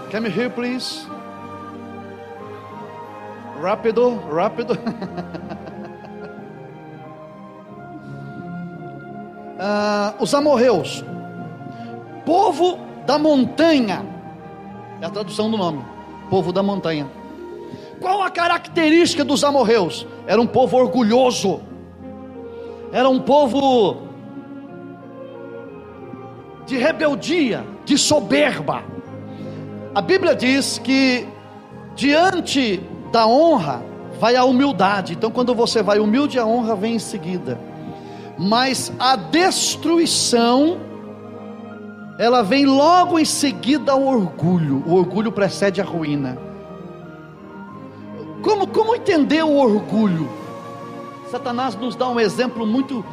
[0.10, 1.06] Can you hear, please?
[3.62, 4.74] Rápido, rápido.
[9.60, 11.04] uh, os amorreus,
[12.26, 14.06] povo da montanha,
[15.02, 15.84] é a tradução do nome,
[16.30, 17.06] povo da montanha.
[18.00, 20.08] Qual a característica dos amorreus?
[20.26, 21.60] Era um povo orgulhoso,
[22.93, 24.04] era um povo
[26.65, 28.97] de rebeldia, de soberba.
[29.98, 31.28] A Bíblia diz que
[31.96, 32.80] diante
[33.12, 33.84] da honra
[34.20, 35.14] vai a humildade.
[35.14, 37.60] Então, quando você vai humilde, a honra vem em seguida.
[38.38, 40.78] Mas a destruição,
[42.20, 44.84] ela vem logo em seguida ao orgulho.
[44.86, 46.38] O orgulho precede a ruína.
[48.44, 50.30] Como, como entender o orgulho?
[51.32, 53.04] Satanás nos dá um exemplo muito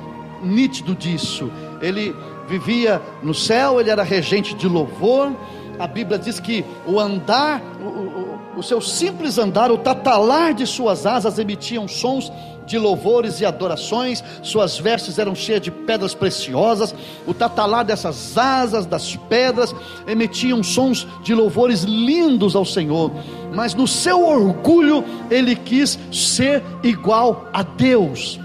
[0.43, 1.51] nítido disso.
[1.81, 2.15] Ele
[2.47, 5.33] vivia no céu, ele era regente de louvor.
[5.79, 10.67] A Bíblia diz que o andar, o, o, o seu simples andar, o tatalar de
[10.67, 12.31] suas asas emitiam sons
[12.67, 16.95] de louvores e adorações, suas vestes eram cheias de pedras preciosas,
[17.27, 19.75] o tatalar dessas asas, das pedras,
[20.07, 23.11] emitiam sons de louvores lindos ao Senhor,
[23.53, 28.41] mas no seu orgulho ele quis ser igual a Deus,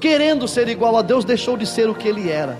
[0.00, 2.58] querendo ser igual a Deus, deixou de ser o que ele era.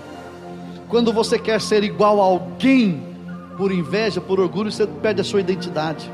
[0.89, 3.12] Quando você quer ser igual a alguém,
[3.57, 6.09] por inveja, por orgulho, você perde a sua identidade.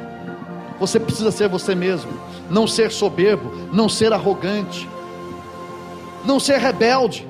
[0.80, 2.12] Você precisa ser você mesmo,
[2.50, 4.88] não ser soberbo, não ser arrogante,
[6.26, 7.28] não ser rebelde.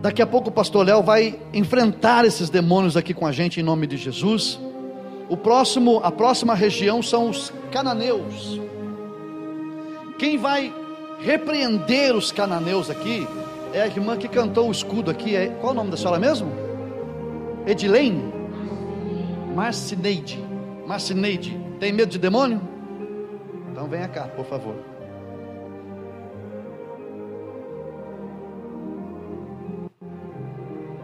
[0.00, 3.62] Daqui a pouco o pastor Léo vai enfrentar esses demônios aqui com a gente em
[3.62, 4.58] nome de Jesus.
[5.28, 8.60] O próximo, a próxima região são os cananeus.
[10.18, 10.72] Quem vai
[11.20, 13.26] repreender os cananeus aqui
[13.76, 15.36] é a irmã que cantou o escudo aqui.
[15.36, 16.50] É, qual o nome da senhora mesmo?
[17.66, 18.32] Edilene?
[19.54, 20.42] Marcineide.
[20.86, 21.60] Marcineide.
[21.78, 22.58] Tem medo de demônio?
[23.70, 24.76] Então venha cá, por favor.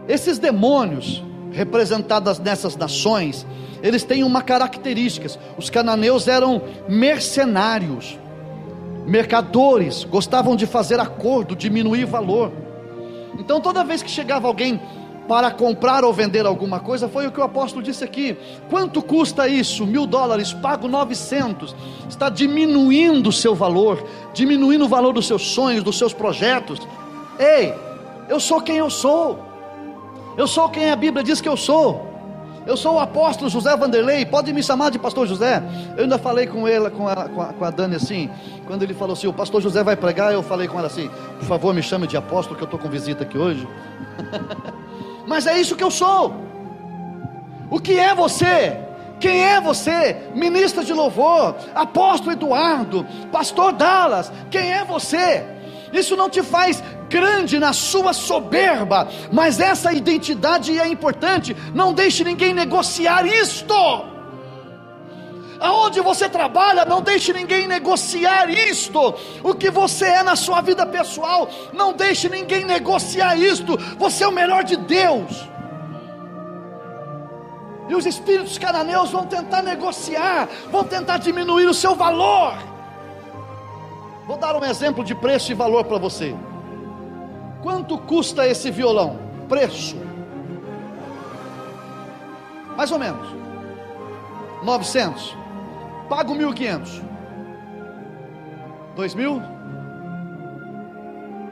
[0.07, 3.45] Esses demônios representados nessas nações,
[3.83, 5.27] eles têm uma característica.
[5.59, 6.59] Os cananeus eram
[6.89, 8.17] mercenários,
[9.05, 12.62] mercadores, gostavam de fazer acordo, diminuir valor.
[13.37, 14.79] Então toda vez que chegava alguém
[15.27, 18.37] para comprar ou vender alguma coisa, foi o que o apóstolo disse aqui.
[18.69, 19.85] Quanto custa isso?
[19.85, 21.75] Mil dólares, pago 900.
[22.09, 26.79] Está diminuindo o seu valor, diminuindo o valor dos seus sonhos, dos seus projetos.
[27.39, 27.73] Ei,
[28.27, 29.39] eu sou quem eu sou,
[30.37, 32.12] eu sou quem a Bíblia diz que eu sou.
[32.65, 35.61] Eu sou o apóstolo José Vanderlei, pode me chamar de pastor José.
[35.97, 38.29] Eu ainda falei com ela, com a, com a, com a Dani assim,
[38.65, 41.45] quando ele falou assim: o pastor José vai pregar, eu falei com ela assim: por
[41.45, 43.67] favor, me chame de apóstolo, que eu estou com visita aqui hoje.
[45.27, 46.33] mas é isso que eu sou.
[47.69, 48.79] O que é você?
[49.19, 50.17] Quem é você?
[50.33, 55.45] Ministra de louvor, apóstolo Eduardo, pastor Dallas, quem é você?
[55.93, 61.55] Isso não te faz grande na sua soberba, mas essa identidade é importante.
[61.71, 63.75] Não deixe ninguém negociar isto.
[65.59, 69.13] Aonde você trabalha, não deixe ninguém negociar isto.
[69.43, 73.77] O que você é na sua vida pessoal, não deixe ninguém negociar isto.
[73.99, 75.47] Você é o melhor de Deus.
[77.89, 82.55] E os espíritos cananeus vão tentar negociar, vão tentar diminuir o seu valor.
[84.25, 86.33] Vou dar um exemplo de preço e valor para você.
[87.63, 89.17] Quanto custa esse violão?
[89.49, 89.95] Preço.
[92.77, 93.27] Mais ou menos.
[94.63, 95.43] 900
[96.13, 97.01] pago 1.500.
[98.95, 99.41] 2 mil?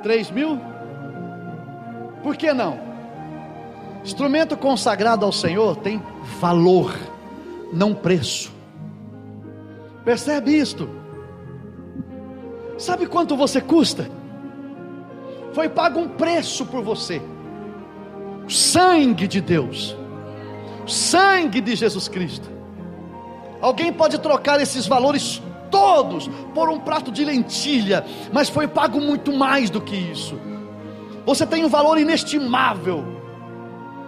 [0.04, 0.60] 3 mil?
[2.22, 2.80] Por que não?
[4.04, 6.00] Instrumento consagrado ao Senhor tem
[6.40, 6.96] valor,
[7.74, 8.52] não preço.
[10.06, 10.88] Percebe isto?
[12.78, 14.21] Sabe quanto você custa?
[15.54, 17.22] Foi pago um preço por você.
[18.46, 19.96] O sangue de Deus.
[20.86, 22.50] O sangue de Jesus Cristo.
[23.62, 29.32] Alguém pode trocar esses valores todos por um prato de lentilha, mas foi pago muito
[29.32, 30.38] mais do que isso.
[31.26, 33.06] Você tem um valor inestimável.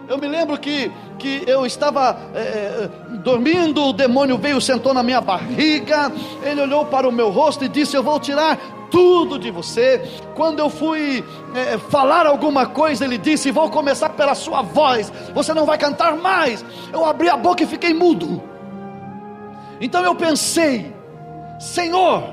[0.08, 2.90] Eu me lembro que, que eu estava é,
[3.24, 6.12] dormindo, o demônio veio, sentou na minha barriga,
[6.44, 8.60] ele olhou para o meu rosto e disse: Eu vou tirar
[8.94, 10.08] tudo de você.
[10.36, 11.26] Quando eu fui
[11.56, 16.16] é, falar alguma coisa, ele disse: Vou começar pela sua voz, você não vai cantar
[16.16, 16.64] mais.
[16.94, 18.44] Eu abri a boca e fiquei mudo.
[19.82, 20.94] Então eu pensei,
[21.60, 22.24] Senhor,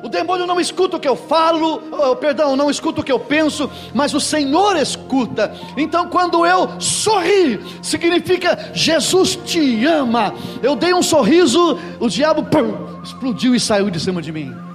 [0.00, 3.18] O demônio não escuta o que eu falo, oh, perdão, não escuta o que eu
[3.18, 5.52] penso, mas o Senhor escuta.
[5.76, 10.32] Então, quando eu sorri, significa Jesus te ama.
[10.62, 14.67] Eu dei um sorriso, o diabo pum, explodiu e saiu de cima de mim.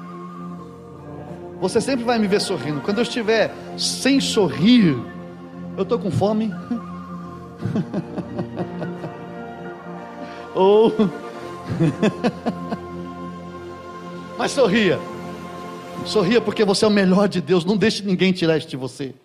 [1.64, 2.82] Você sempre vai me ver sorrindo.
[2.82, 4.98] Quando eu estiver sem sorrir,
[5.78, 6.52] eu estou com fome.
[10.54, 10.92] Ou.
[14.38, 15.00] Mas sorria.
[16.06, 17.64] Sorria porque você é o melhor de Deus.
[17.64, 19.16] Não deixe ninguém tirar isso de você.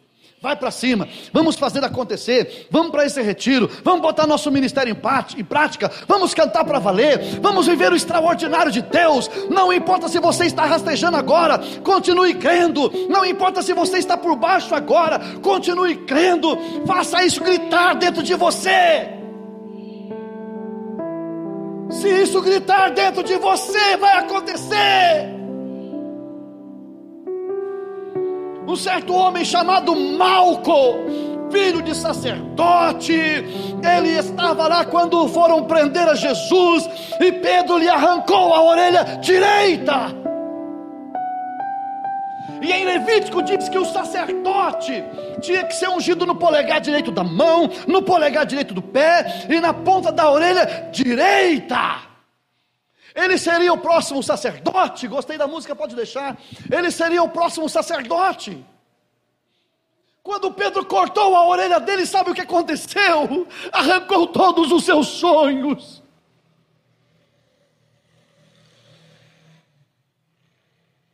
[0.40, 4.96] Vai para cima, vamos fazer acontecer, vamos para esse retiro, vamos botar nosso ministério
[5.36, 9.28] em prática, vamos cantar para valer, vamos viver o extraordinário de Deus.
[9.50, 12.88] Não importa se você está rastejando agora, continue crendo.
[13.08, 16.56] Não importa se você está por baixo agora, continue crendo.
[16.86, 19.08] Faça isso gritar dentro de você.
[21.90, 25.37] Se isso gritar dentro de você, vai acontecer.
[28.68, 30.98] Um certo homem chamado Malco,
[31.50, 36.86] filho de sacerdote, ele estava lá quando foram prender a Jesus
[37.18, 40.14] e Pedro lhe arrancou a orelha direita.
[42.60, 45.02] E em Levítico diz que o sacerdote
[45.40, 49.58] tinha que ser ungido no polegar direito da mão, no polegar direito do pé e
[49.60, 52.07] na ponta da orelha direita.
[53.18, 55.08] Ele seria o próximo sacerdote.
[55.08, 56.38] Gostei da música, pode deixar.
[56.70, 58.64] Ele seria o próximo sacerdote.
[60.22, 63.44] Quando Pedro cortou a orelha dele, sabe o que aconteceu?
[63.72, 66.00] Arrancou todos os seus sonhos.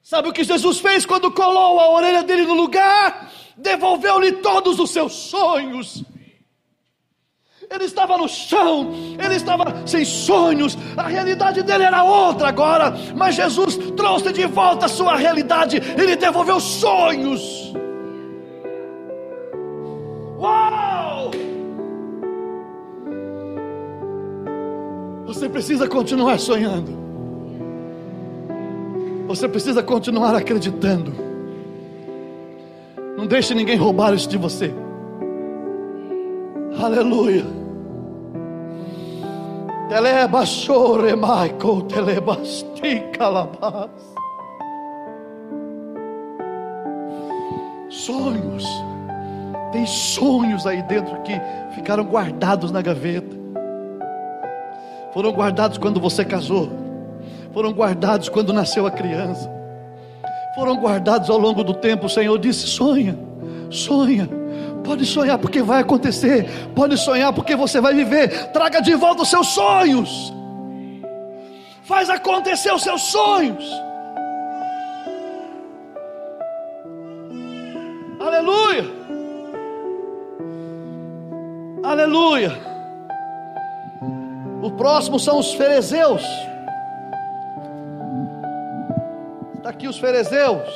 [0.03, 3.33] Sabe o que Jesus fez quando colou a orelha dele no lugar?
[3.57, 6.05] Devolveu-lhe todos os seus sonhos
[7.75, 13.35] ele estava no chão, ele estava sem sonhos, a realidade dele era outra agora, mas
[13.35, 17.75] Jesus trouxe de volta a sua realidade, ele devolveu sonhos.
[20.39, 21.31] Uau!
[25.27, 26.93] Você precisa continuar sonhando,
[29.27, 31.13] você precisa continuar acreditando.
[33.17, 34.73] Não deixe ninguém roubar isso de você.
[36.79, 37.64] Aleluia.
[39.95, 43.91] Telebashore Michael, telebasti calabas.
[47.89, 48.67] Sonhos.
[49.71, 51.41] Tem sonhos aí dentro que
[51.77, 53.37] ficaram guardados na gaveta.
[55.13, 56.69] Foram guardados quando você casou.
[57.53, 59.49] Foram guardados quando nasceu a criança.
[60.57, 62.07] Foram guardados ao longo do tempo.
[62.07, 63.17] O Senhor disse: sonha,
[63.71, 64.29] sonha
[64.85, 66.47] Pode sonhar porque vai acontecer.
[66.75, 68.53] Pode sonhar porque você vai viver.
[68.53, 70.33] Traga de volta os seus sonhos.
[71.85, 73.65] Faz acontecer os seus sonhos.
[78.21, 78.85] Aleluia.
[81.83, 82.53] Aleluia.
[84.63, 86.23] O próximo são os fariseus.
[89.57, 90.69] Está aqui os fariseus.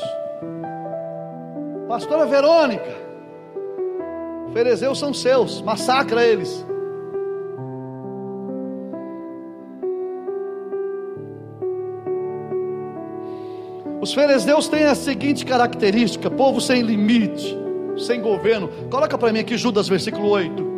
[1.88, 3.07] Pastora Verônica.
[4.52, 6.66] Ferezeus são seus, massacra eles.
[14.00, 17.56] Os fariseus têm a seguinte característica: povo sem limite,
[17.98, 18.70] sem governo.
[18.90, 20.68] Coloca para mim aqui Judas, versículo 8.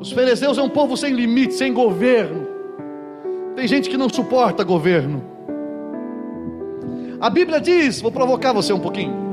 [0.00, 2.46] Os fariseus é um povo sem limite, sem governo.
[3.54, 5.22] Tem gente que não suporta governo.
[7.20, 9.27] A Bíblia diz, vou provocar você um pouquinho.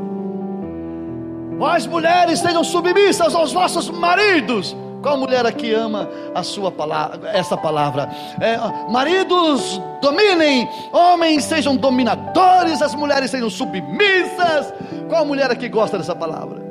[1.57, 4.75] Vós mulheres sejam submissas aos vossos maridos.
[5.01, 8.09] Qual mulher aqui ama a sua palavra, essa palavra?
[8.41, 8.57] É,
[8.91, 14.73] maridos dominem, homens sejam dominadores, as mulheres sejam submissas.
[15.07, 16.65] Qual mulher aqui gosta dessa palavra?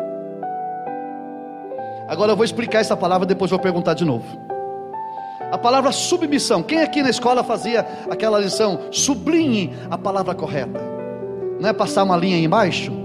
[2.09, 4.25] Agora eu vou explicar essa palavra, depois vou perguntar de novo.
[5.53, 6.63] A palavra submissão.
[6.63, 8.81] Quem aqui na escola fazia aquela lição?
[8.91, 10.81] Sublinhe a palavra correta.
[11.61, 13.04] Não é passar uma linha embaixo?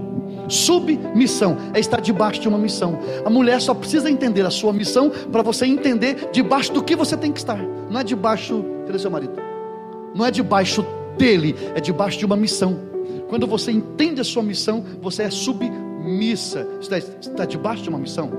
[0.50, 2.98] Submissão é estar debaixo de uma missão.
[3.24, 7.16] A mulher só precisa entender a sua missão para você entender debaixo do que você
[7.16, 7.58] tem que estar.
[7.88, 9.34] Não é debaixo, cadê seu marido?
[10.14, 10.84] Não é debaixo
[11.16, 12.78] dele, é debaixo de uma missão.
[13.28, 16.66] Quando você entende a sua missão, você é submissa.
[16.80, 18.30] Está, está debaixo de uma missão.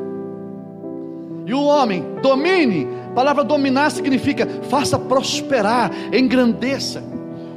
[1.46, 2.88] E o homem, domine.
[3.10, 7.02] A palavra dominar significa faça prosperar, engrandeça.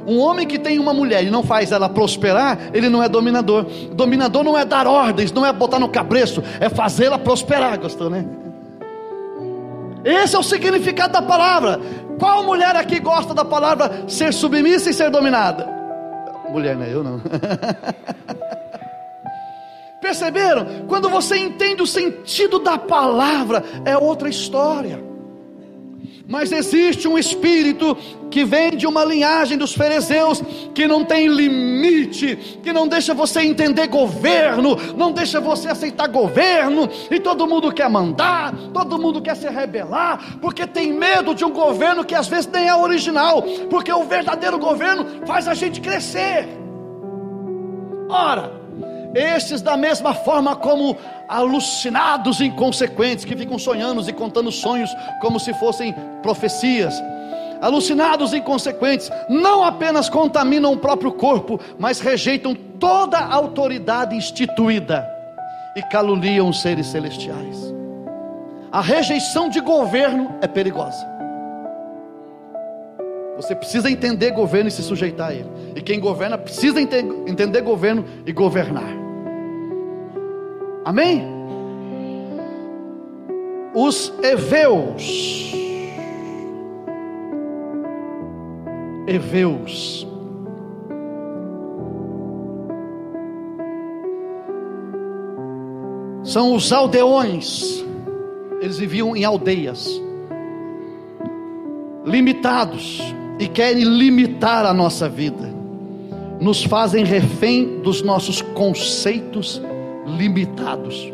[0.05, 3.65] Um homem que tem uma mulher e não faz ela prosperar, ele não é dominador.
[3.91, 7.79] Dominador não é dar ordens, não é botar no cabreço, é fazê-la prosperar.
[7.79, 8.25] Gostou, né?
[10.03, 11.79] Esse é o significado da palavra.
[12.19, 15.67] Qual mulher aqui gosta da palavra ser submissa e ser dominada?
[16.49, 17.19] Mulher, não é eu não.
[19.99, 20.85] Perceberam?
[20.87, 25.14] Quando você entende o sentido da palavra, é outra história.
[26.27, 27.95] Mas existe um espírito
[28.31, 30.41] que vem de uma linhagem dos fariseus
[30.73, 36.89] que não tem limite, que não deixa você entender governo, não deixa você aceitar governo,
[37.11, 41.51] e todo mundo quer mandar, todo mundo quer se rebelar, porque tem medo de um
[41.51, 46.47] governo que às vezes nem é original, porque o verdadeiro governo faz a gente crescer.
[48.09, 48.64] Ora,
[49.15, 50.97] estes da mesma forma como
[51.27, 56.93] alucinados inconsequentes que ficam sonhando e contando sonhos como se fossem profecias.
[57.61, 65.09] Alucinados inconsequentes não apenas contaminam o próprio corpo, mas rejeitam toda a autoridade instituída
[65.75, 67.73] e caluniam os seres celestiais.
[68.71, 71.15] A rejeição de governo é perigosa.
[73.37, 75.49] Você precisa entender governo e se sujeitar a ele.
[75.75, 79.04] E quem governa precisa entender governo e governar.
[80.85, 81.23] Amém?
[83.73, 85.51] Os Eveus.
[89.07, 90.07] Eveus.
[96.23, 97.83] São os aldeões.
[98.61, 99.89] Eles viviam em aldeias,
[102.05, 103.01] limitados,
[103.39, 105.53] e querem limitar a nossa vida,
[106.39, 109.61] nos fazem refém dos nossos conceitos
[110.05, 111.11] limitados.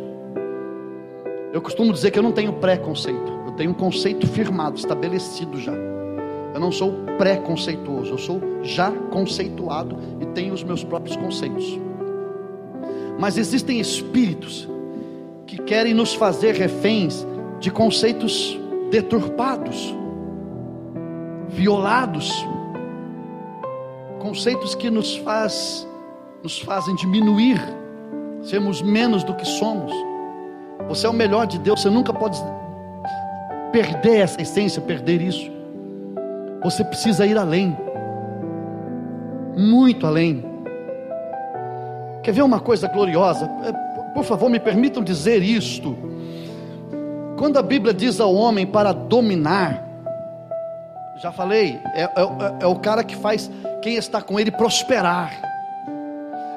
[1.53, 5.73] Eu costumo dizer que eu não tenho preconceito, eu tenho um conceito firmado, estabelecido já.
[6.53, 11.79] Eu não sou preconceituoso, eu sou já conceituado e tenho os meus próprios conceitos.
[13.19, 14.67] Mas existem espíritos
[15.45, 17.25] que querem nos fazer reféns
[17.59, 19.95] de conceitos deturpados,
[21.49, 22.31] violados,
[24.19, 25.87] conceitos que nos faz
[26.43, 27.61] nos fazem diminuir
[28.41, 29.91] sermos menos do que somos.
[30.87, 32.37] Você é o melhor de Deus, você nunca pode
[33.71, 35.49] perder essa essência, perder isso.
[36.63, 37.75] Você precisa ir além,
[39.57, 40.45] muito além.
[42.23, 43.49] Quer ver uma coisa gloriosa?
[43.63, 43.71] É,
[44.13, 45.97] por favor, me permitam dizer isto.
[47.37, 49.83] Quando a Bíblia diz ao homem para dominar,
[51.21, 52.09] já falei, é, é,
[52.61, 53.49] é o cara que faz
[53.81, 55.50] quem está com ele prosperar.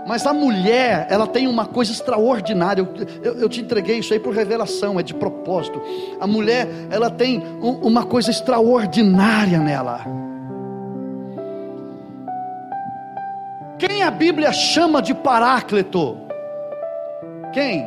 [0.06, 2.82] Mas a mulher, ela tem uma coisa extraordinária.
[2.82, 2.88] Eu,
[3.22, 5.80] eu, eu, te entreguei isso aí por revelação, é de propósito.
[6.20, 10.04] A mulher, ela tem um, uma coisa extraordinária nela.
[13.78, 16.18] Quem a Bíblia chama de Paráclito?
[17.52, 17.84] Quem?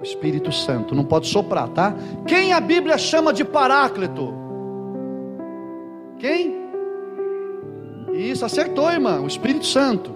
[0.00, 0.94] O Espírito Santo.
[0.94, 1.94] Não pode soprar, tá?
[2.26, 4.34] Quem a Bíblia chama de Paráclito?
[6.18, 6.59] Quem?
[8.20, 9.24] Isso, acertou, irmão.
[9.24, 10.14] O Espírito Santo.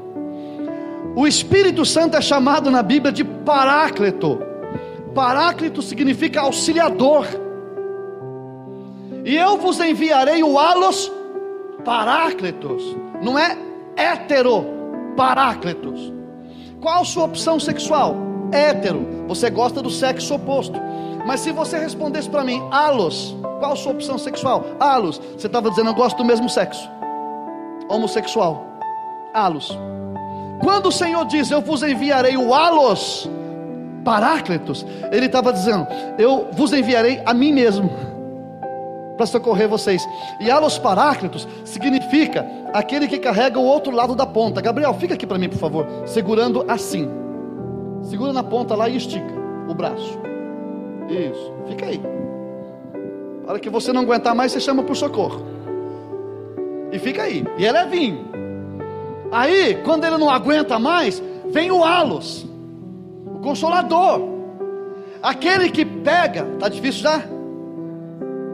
[1.16, 4.38] O Espírito Santo é chamado na Bíblia de Paráclito.
[5.14, 7.26] Paráclito significa auxiliador.
[9.24, 11.11] E eu vos enviarei o Alos
[11.82, 12.94] Paráclitos.
[13.22, 13.57] Não é
[13.96, 14.66] hétero
[15.16, 16.12] Paráclitos.
[16.82, 18.16] Qual a sua opção sexual?
[18.52, 19.24] Hétero.
[19.28, 20.78] Você gosta do sexo oposto.
[21.26, 24.62] Mas se você respondesse para mim, Alos, qual a sua opção sexual?
[24.78, 26.86] Alos, você estava dizendo, eu gosto do mesmo sexo
[27.89, 28.74] homossexual.
[29.32, 29.76] Alos.
[30.61, 33.28] Quando o Senhor diz, Eu vos enviarei o Alos,
[34.05, 35.87] Paráclitos, Ele estava dizendo,
[36.18, 37.91] Eu vos enviarei a mim mesmo,
[39.16, 40.07] para socorrer vocês.
[40.41, 44.61] E Alos Paráclitos significa aquele que carrega o outro lado da ponta.
[44.61, 47.09] Gabriel, fica aqui para mim, por favor, segurando assim.
[48.03, 49.35] Segura na ponta lá e estica
[49.68, 50.18] o braço.
[51.09, 52.01] Isso, fica aí.
[53.47, 55.53] Para que você não aguentar mais, você chama por socorro
[56.95, 58.24] e fica aí, e é vinho.
[59.32, 61.20] Aí, quando ele não aguenta mais,
[61.51, 62.47] vem o Alos,
[63.26, 64.20] o consolador,
[65.20, 67.18] aquele que pega, tá difícil já?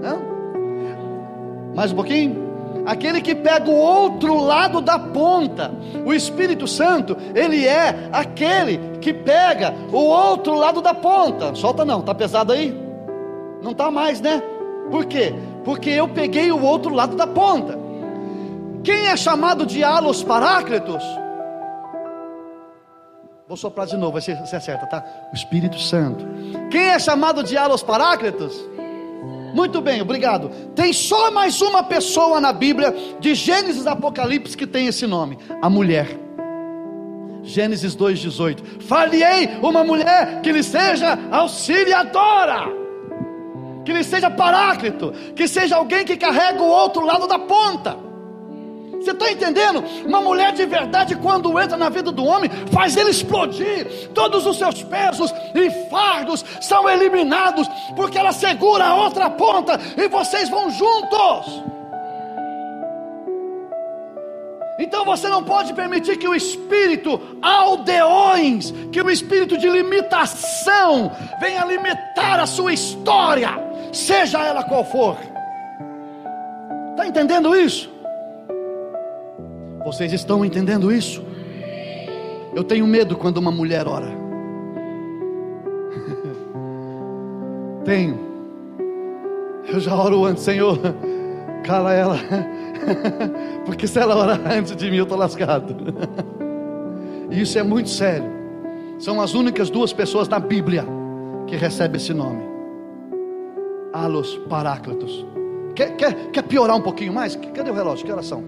[0.00, 1.74] Não?
[1.76, 2.50] Mais um pouquinho?
[2.86, 5.70] Aquele que pega o outro lado da ponta,
[6.06, 11.54] o Espírito Santo, ele é aquele que pega o outro lado da ponta.
[11.54, 12.74] Solta não, tá pesado aí?
[13.62, 14.42] Não tá mais, né?
[14.90, 15.34] Por quê?
[15.62, 17.89] Porque eu peguei o outro lado da ponta.
[18.82, 21.02] Quem é chamado de alos paráclitos?
[23.46, 25.04] Vou soprar de novo, você, você acerta, tá?
[25.32, 26.24] O Espírito Santo.
[26.70, 28.64] Quem é chamado de alos paráclitos?
[29.52, 30.50] Muito bem, obrigado.
[30.74, 35.68] Tem só mais uma pessoa na Bíblia, de Gênesis Apocalipse, que tem esse nome: a
[35.68, 36.16] mulher.
[37.42, 38.82] Gênesis 2,18.
[38.82, 42.66] Falhei uma mulher que lhe seja auxiliadora,
[43.84, 48.09] que lhe seja paráclito, que seja alguém que carrega o outro lado da ponta
[49.00, 49.82] Você está entendendo?
[50.04, 54.10] Uma mulher de verdade, quando entra na vida do homem, faz ele explodir.
[54.14, 60.06] Todos os seus pesos e fardos são eliminados, porque ela segura a outra ponta e
[60.08, 61.62] vocês vão juntos.
[64.78, 71.64] Então você não pode permitir que o espírito aldeões, que o espírito de limitação venha
[71.64, 73.50] limitar a sua história,
[73.92, 75.18] seja ela qual for.
[76.92, 77.89] Está entendendo isso?
[79.84, 81.22] Vocês estão entendendo isso?
[82.54, 84.08] Eu tenho medo quando uma mulher ora.
[87.84, 88.18] tenho.
[89.66, 90.78] Eu já oro antes, Senhor,
[91.64, 92.18] cala ela.
[93.64, 95.74] Porque se ela orar antes de mim, eu estou lascado.
[97.32, 98.28] E isso é muito sério.
[98.98, 100.84] São as únicas duas pessoas na Bíblia
[101.46, 102.42] que recebem esse nome.
[103.92, 105.24] Alos Paráclitos.
[105.76, 107.36] Quer, quer, quer piorar um pouquinho mais?
[107.36, 108.04] Cadê o relógio?
[108.04, 108.42] Que oração?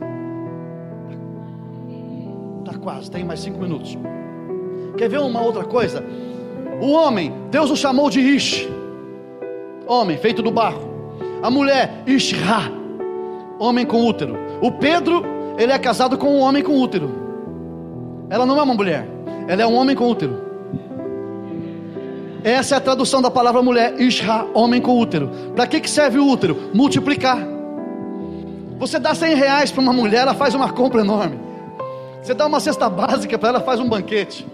[2.83, 3.97] Quase, tem mais cinco minutos.
[4.97, 6.05] Quer ver uma outra coisa?
[6.80, 8.68] O homem, Deus o chamou de Ish,
[9.87, 10.91] homem feito do barro.
[11.41, 12.72] A mulher, Ishra,
[13.61, 14.37] homem com útero.
[14.61, 15.22] O Pedro,
[15.57, 17.09] ele é casado com um homem com útero.
[18.28, 19.07] Ela não é uma mulher,
[19.47, 20.43] ela é um homem com útero.
[22.43, 25.30] Essa é a tradução da palavra mulher, Isha, homem com útero.
[25.55, 26.57] Para que, que serve o útero?
[26.74, 27.39] Multiplicar.
[28.80, 31.51] Você dá 100 reais para uma mulher, ela faz uma compra enorme.
[32.23, 34.47] Você dá uma cesta básica para ela, faz um banquete.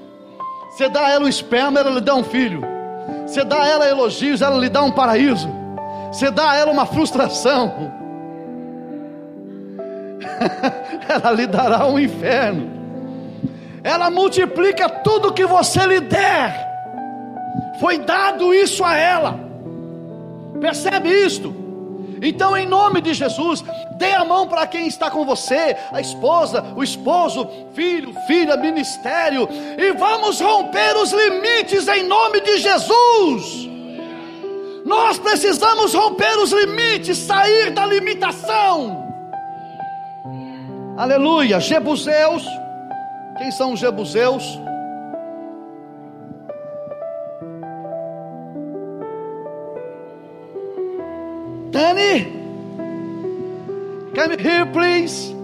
[0.71, 2.63] Você dá a ela um esperma, ela lhe dá um filho.
[3.27, 5.51] Você dá a ela elogios, ela lhe dá um paraíso.
[6.11, 7.93] Você dá a ela uma frustração.
[11.09, 12.71] ela lhe dará um inferno.
[13.85, 16.67] Ela multiplica tudo que você lhe der.
[17.81, 19.39] Foi dado isso a ela.
[20.59, 21.68] Percebe isto?
[22.23, 26.65] Então, em nome de Jesus, dê a mão para quem está com você, a esposa,
[26.77, 29.49] o esposo, filho, filha, ministério,
[29.79, 33.69] e vamos romper os limites em nome de Jesus.
[34.85, 39.07] Nós precisamos romper os limites, sair da limitação.
[40.97, 41.61] Aleluia.
[41.61, 42.43] Jebuseus.
[43.37, 44.43] Quem são os Jebuseus?
[51.99, 52.33] Dani,
[54.15, 55.35] come here, please.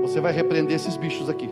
[0.00, 1.50] Você vai repreender esses bichos aqui.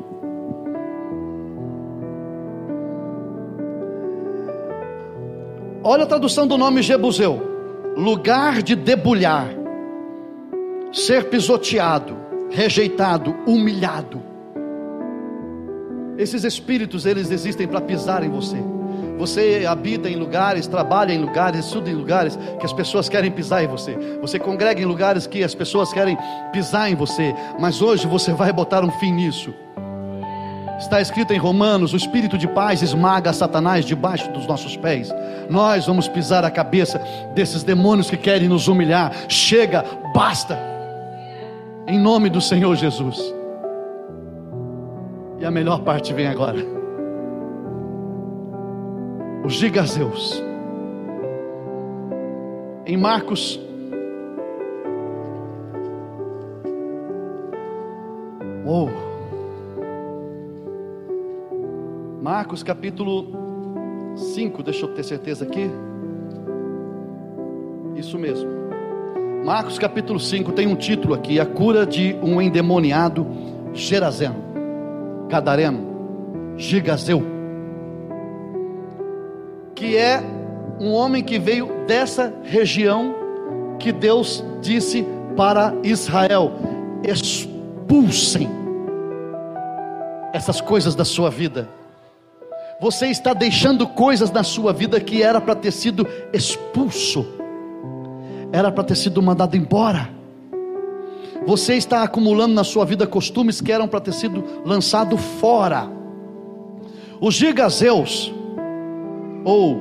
[5.85, 7.41] Olha a tradução do nome Jebuseu:
[7.97, 9.49] lugar de debulhar
[10.91, 12.17] ser pisoteado,
[12.49, 14.23] rejeitado, humilhado.
[16.17, 18.57] Esses espíritos, eles existem para pisar em você.
[19.19, 23.65] Você habita em lugares, trabalha em lugares, estuda em lugares que as pessoas querem pisar
[23.65, 23.97] em você.
[24.21, 26.19] Você congrega em lugares que as pessoas querem
[26.53, 27.35] pisar em você.
[27.59, 29.55] Mas hoje você vai botar um fim nisso.
[30.79, 35.13] Está escrito em Romanos: o espírito de paz esmaga Satanás debaixo dos nossos pés.
[35.49, 36.99] Nós vamos pisar a cabeça
[37.35, 39.13] desses demônios que querem nos humilhar.
[39.29, 40.59] Chega, basta
[41.87, 43.35] em nome do Senhor Jesus.
[45.39, 46.86] E a melhor parte vem agora.
[49.47, 50.43] Os gigazeus.
[52.85, 53.61] Em Marcos
[58.67, 58.89] Oh.
[62.21, 63.29] Marcos capítulo
[64.17, 65.71] 5, deixa eu ter certeza aqui.
[67.95, 68.51] Isso mesmo.
[69.45, 73.25] Marcos capítulo 5 tem um título aqui: A cura de um endemoniado
[73.73, 74.43] Gerazeno,
[75.29, 77.36] Gadareno, Gigazeu,
[79.77, 80.21] que é
[80.81, 83.15] um homem que veio dessa região
[83.79, 85.07] que Deus disse
[85.37, 86.51] para Israel:
[87.05, 88.49] expulsem
[90.33, 91.69] essas coisas da sua vida.
[92.81, 97.37] Você está deixando coisas na sua vida que era para ter sido expulso
[98.53, 100.09] era para ter sido mandado embora.
[101.47, 105.89] Você está acumulando na sua vida costumes que eram para ter sido lançado fora.
[107.21, 108.33] Os gigazeus,
[109.47, 109.81] ou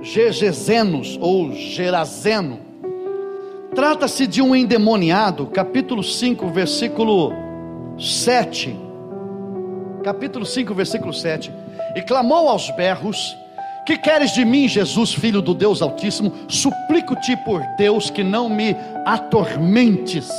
[0.00, 2.58] gegezenos, ou gerazeno,
[3.74, 7.32] trata-se de um endemoniado, capítulo 5, versículo
[7.98, 8.74] 7.
[10.02, 11.52] Capítulo 5, versículo 7.
[11.94, 13.36] E clamou aos berros,
[13.86, 16.32] que queres de mim, Jesus, filho do Deus Altíssimo?
[16.48, 18.74] Suplico-te por Deus que não me
[19.04, 20.30] atormentes.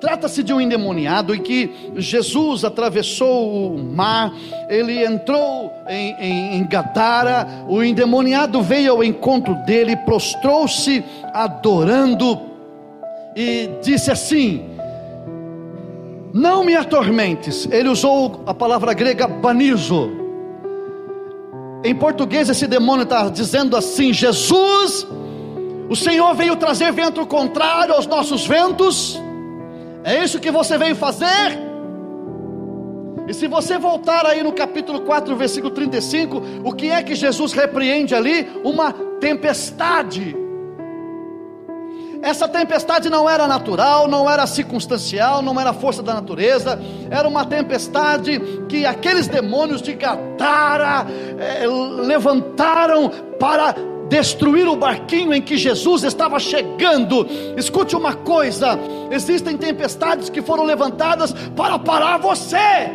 [0.00, 4.32] Trata-se de um endemoniado em que Jesus atravessou o mar,
[4.68, 12.38] ele entrou em, em, em Gadara, o endemoniado veio ao encontro dele, prostrou-se adorando
[13.36, 14.64] e disse assim:
[16.32, 17.66] Não me atormentes.
[17.70, 20.10] Ele usou a palavra grega banizo.
[21.84, 25.06] Em português, esse demônio está dizendo assim: Jesus,
[25.88, 29.20] o Senhor veio trazer vento contrário aos nossos ventos
[30.04, 31.58] é isso que você veio fazer?
[33.26, 37.52] E se você voltar aí no capítulo 4, versículo 35, o que é que Jesus
[37.52, 38.50] repreende ali?
[38.62, 40.36] Uma tempestade.
[42.20, 46.80] Essa tempestade não era natural, não era circunstancial, não era força da natureza,
[47.10, 51.06] era uma tempestade que aqueles demônios de Gadara
[51.38, 53.74] eh, levantaram para
[54.14, 57.26] destruir o barquinho em que Jesus estava chegando.
[57.56, 58.78] Escute uma coisa:
[59.10, 62.90] existem tempestades que foram levantadas para parar você.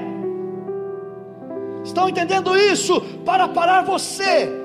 [1.83, 3.01] Estão entendendo isso?
[3.25, 4.58] Para parar você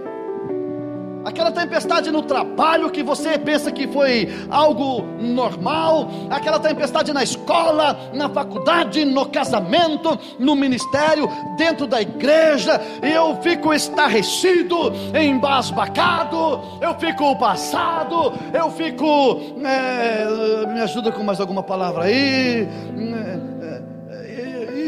[1.25, 8.11] aquela tempestade no trabalho que você pensa que foi algo normal, aquela tempestade na escola,
[8.13, 16.95] na faculdade, no casamento, no ministério, dentro da igreja, e eu fico estarrecido, embasbacado, eu
[16.99, 19.41] fico passado, eu fico.
[19.65, 22.69] É, me ajuda com mais alguma palavra aí.
[23.01, 23.55] É,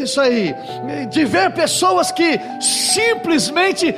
[0.03, 0.55] isso aí,
[1.11, 3.95] de ver pessoas que simplesmente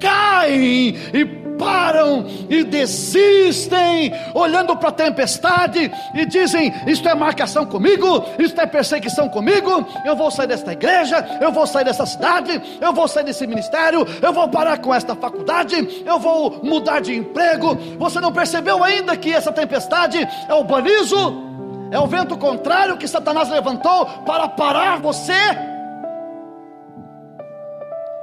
[0.00, 8.24] caem e param e desistem, olhando para a tempestade e dizem: Isto é marcação comigo,
[8.38, 9.86] isto é perseguição comigo.
[10.04, 14.06] Eu vou sair desta igreja, eu vou sair dessa cidade, eu vou sair desse ministério,
[14.22, 17.76] eu vou parar com esta faculdade, eu vou mudar de emprego.
[17.98, 21.42] Você não percebeu ainda que essa tempestade é o banizo?
[21.90, 25.32] É o vento contrário que Satanás levantou para parar você?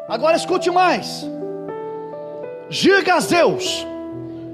[0.09, 1.25] Agora escute mais.
[2.71, 3.85] Girgazeus,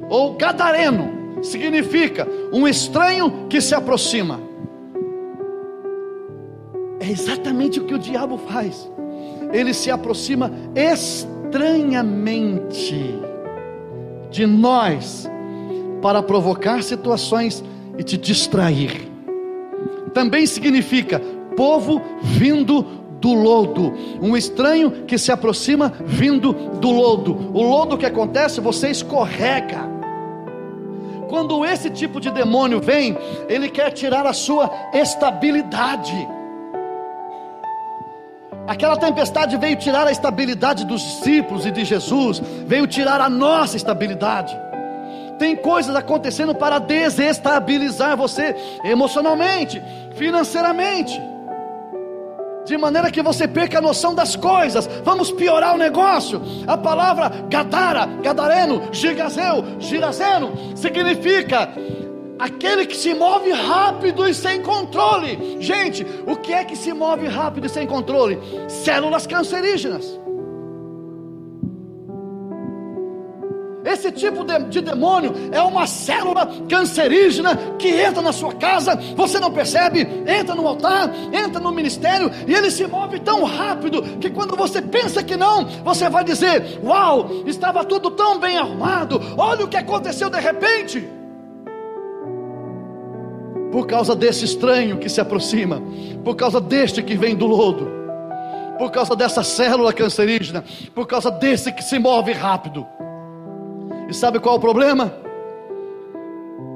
[0.10, 4.42] ou Gadareno, significa um estranho que se aproxima.
[7.00, 8.90] É exatamente o que o diabo faz.
[9.54, 13.16] Ele se aproxima estranhamente
[14.32, 15.30] de nós
[16.02, 17.64] para provocar situações
[18.00, 19.12] e te distrair.
[20.14, 21.22] Também significa
[21.56, 22.84] povo vindo
[23.20, 27.52] do lodo, um estranho que se aproxima vindo do lodo.
[27.54, 29.88] O lodo que acontece, você escorrega.
[31.28, 33.18] Quando esse tipo de demônio vem,
[33.50, 36.14] ele quer tirar a sua estabilidade.
[38.66, 43.78] Aquela tempestade veio tirar a estabilidade dos discípulos e de Jesus, veio tirar a nossa
[43.78, 44.58] estabilidade.
[45.40, 49.82] Tem coisas acontecendo para desestabilizar você emocionalmente,
[50.16, 51.20] financeiramente
[52.68, 54.88] de maneira que você perca a noção das coisas.
[55.04, 56.42] Vamos piorar o negócio.
[56.68, 61.70] A palavra Gadara, Gadareno, Gigazeu, Girazeno significa
[62.38, 65.58] aquele que se move rápido e sem controle.
[65.60, 68.38] Gente, o que é que se move rápido e sem controle?
[68.68, 70.20] Células cancerígenas.
[73.98, 79.40] Esse tipo de, de, demônio é uma célula cancerígena que entra na sua casa, você
[79.40, 84.30] não percebe, entra no altar, entra no ministério e ele se move tão rápido que
[84.30, 89.66] quando você pensa que não, você vai dizer: Uau, estava tudo tão bem arrumado, olha
[89.66, 91.10] o que aconteceu de repente.
[93.72, 95.82] Por causa desse estranho que se aproxima,
[96.24, 97.90] por causa deste que vem do lodo,
[98.78, 102.86] por causa dessa célula cancerígena, por causa desse que se move rápido.
[104.10, 105.14] E sabe qual é o problema?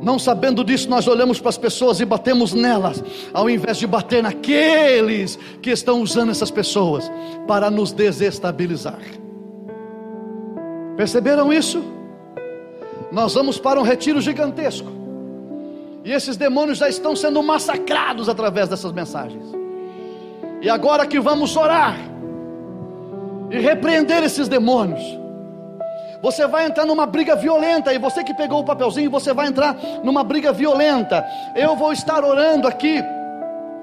[0.01, 4.23] Não sabendo disso, nós olhamos para as pessoas e batemos nelas, ao invés de bater
[4.23, 7.11] naqueles que estão usando essas pessoas
[7.47, 8.99] para nos desestabilizar.
[10.97, 11.83] Perceberam isso?
[13.11, 14.89] Nós vamos para um retiro gigantesco,
[16.03, 19.45] e esses demônios já estão sendo massacrados através dessas mensagens.
[20.61, 21.95] E agora que vamos orar
[23.51, 25.01] e repreender esses demônios,
[26.21, 27.93] você vai entrar numa briga violenta.
[27.93, 31.25] E você que pegou o papelzinho, você vai entrar numa briga violenta.
[31.55, 33.03] Eu vou estar orando aqui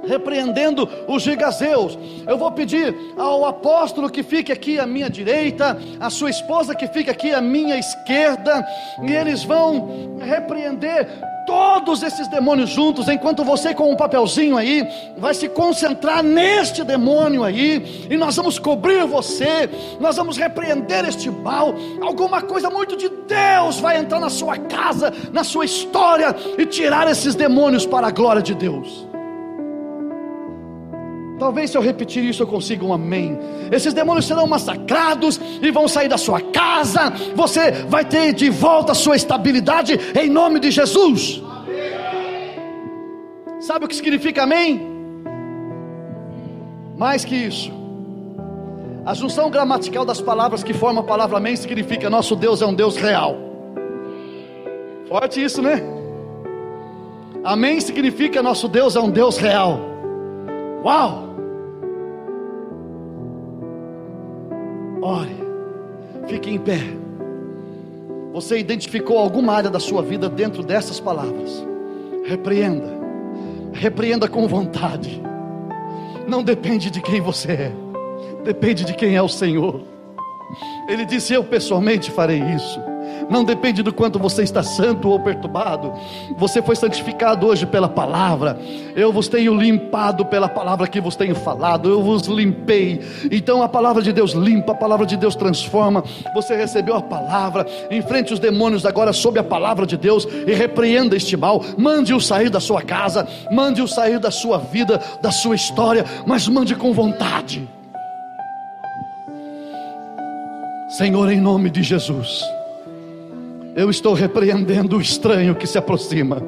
[0.06, 1.98] repreendendo os gigazeus.
[2.26, 6.86] Eu vou pedir ao apóstolo que fique aqui à minha direita, a sua esposa que
[6.88, 8.66] fique aqui à minha esquerda,
[9.02, 11.08] e eles vão repreender
[11.46, 14.86] todos esses demônios juntos, enquanto você com um papelzinho aí
[15.16, 19.68] vai se concentrar neste demônio aí, e nós vamos cobrir você,
[19.98, 21.74] nós vamos repreender este mal.
[22.02, 27.10] Alguma coisa muito de Deus vai entrar na sua casa, na sua história e tirar
[27.10, 29.08] esses demônios para a glória de Deus.
[31.38, 33.38] Talvez se eu repetir isso eu consiga um amém.
[33.70, 37.12] Esses demônios serão massacrados e vão sair da sua casa.
[37.34, 41.42] Você vai ter de volta a sua estabilidade em nome de Jesus.
[43.60, 44.80] Sabe o que significa amém?
[46.96, 47.72] Mais que isso.
[49.06, 52.74] A junção gramatical das palavras que formam a palavra amém significa nosso Deus é um
[52.74, 53.36] Deus real.
[55.08, 55.82] Forte isso, né?
[57.44, 59.80] Amém significa nosso Deus é um Deus real.
[60.84, 61.27] Uau!
[65.02, 65.36] Ore,
[66.26, 66.80] fique em pé.
[68.32, 71.66] Você identificou alguma área da sua vida dentro dessas palavras?
[72.24, 72.98] Repreenda,
[73.72, 75.22] repreenda com vontade.
[76.26, 77.72] Não depende de quem você é,
[78.44, 79.82] depende de quem é o Senhor.
[80.88, 82.87] Ele disse: Eu pessoalmente farei isso
[83.30, 85.92] não depende do quanto você está santo ou perturbado.
[86.36, 88.58] Você foi santificado hoje pela palavra.
[88.96, 91.88] Eu vos tenho limpado pela palavra que vos tenho falado.
[91.88, 93.00] Eu vos limpei.
[93.30, 96.02] Então a palavra de Deus limpa, a palavra de Deus transforma.
[96.34, 97.66] Você recebeu a palavra.
[97.90, 101.64] Enfrente os demônios agora sob a palavra de Deus e repreenda este mal.
[101.76, 106.74] Mande-o sair da sua casa, mande-o sair da sua vida, da sua história, mas mande
[106.74, 107.68] com vontade.
[110.88, 112.57] Senhor, em nome de Jesus.
[113.78, 116.42] Eu estou repreendendo o estranho que se aproxima.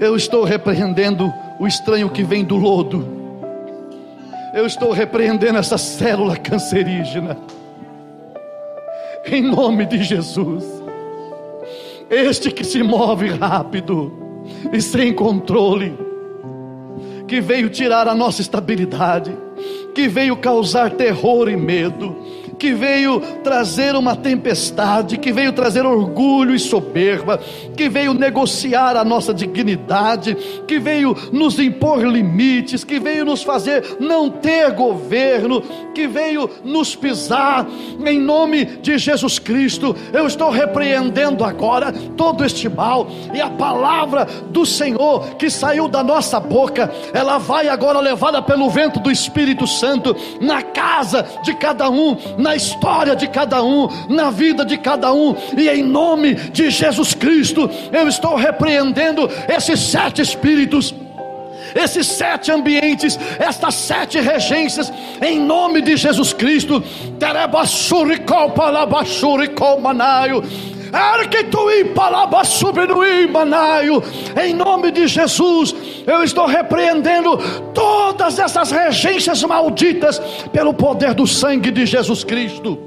[0.00, 3.06] Eu estou repreendendo o estranho que vem do lodo.
[4.52, 7.38] Eu estou repreendendo essa célula cancerígena.
[9.30, 10.64] Em nome de Jesus.
[12.10, 14.12] Este que se move rápido
[14.72, 15.96] e sem controle,
[17.28, 19.32] que veio tirar a nossa estabilidade,
[19.94, 22.16] que veio causar terror e medo,
[22.58, 27.38] que veio trazer uma tempestade, que veio trazer orgulho e soberba,
[27.76, 30.36] que veio negociar a nossa dignidade,
[30.66, 35.62] que veio nos impor limites, que veio nos fazer não ter governo,
[35.94, 37.66] que veio nos pisar,
[38.04, 44.26] em nome de Jesus Cristo, eu estou repreendendo agora todo este mal, e a palavra
[44.50, 49.66] do Senhor que saiu da nossa boca, ela vai agora levada pelo vento do Espírito
[49.66, 52.16] Santo na casa de cada um,
[52.46, 57.12] na história de cada um, na vida de cada um, e em nome de Jesus
[57.12, 60.94] Cristo, eu estou repreendendo esses sete espíritos
[61.74, 64.90] esses sete ambientes, estas sete regências,
[65.20, 66.82] em nome de Jesus Cristo.
[74.42, 75.74] Em nome de Jesus,
[76.06, 77.38] eu estou repreendendo
[77.72, 80.18] todas essas regências malditas
[80.52, 82.78] pelo poder do sangue de Jesus Cristo.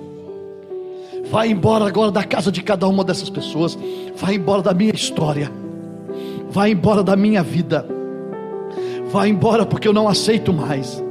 [1.29, 3.77] Vai embora agora da casa de cada uma dessas pessoas,
[4.15, 5.51] vai embora da minha história,
[6.49, 7.85] vai embora da minha vida,
[9.11, 11.03] vai embora porque eu não aceito mais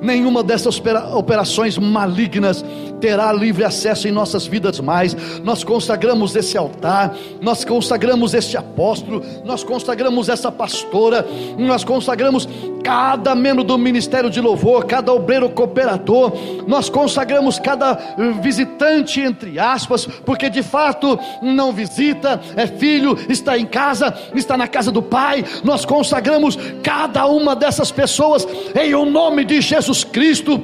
[0.00, 0.80] nenhuma dessas
[1.12, 2.64] operações malignas
[3.00, 5.16] terá livre acesso em nossas vidas mais.
[5.42, 11.26] Nós consagramos esse altar, nós consagramos este apóstolo, nós consagramos essa pastora,
[11.58, 12.48] nós consagramos
[12.84, 16.32] cada membro do ministério de louvor, cada obreiro cooperador,
[16.66, 17.98] nós consagramos cada
[18.40, 24.68] visitante, entre aspas, porque de fato não visita, é filho, está em casa, está na
[24.68, 25.44] casa do Pai.
[25.64, 30.62] Nós consagramos cada uma dessas pessoas em o nome de Jesus Cristo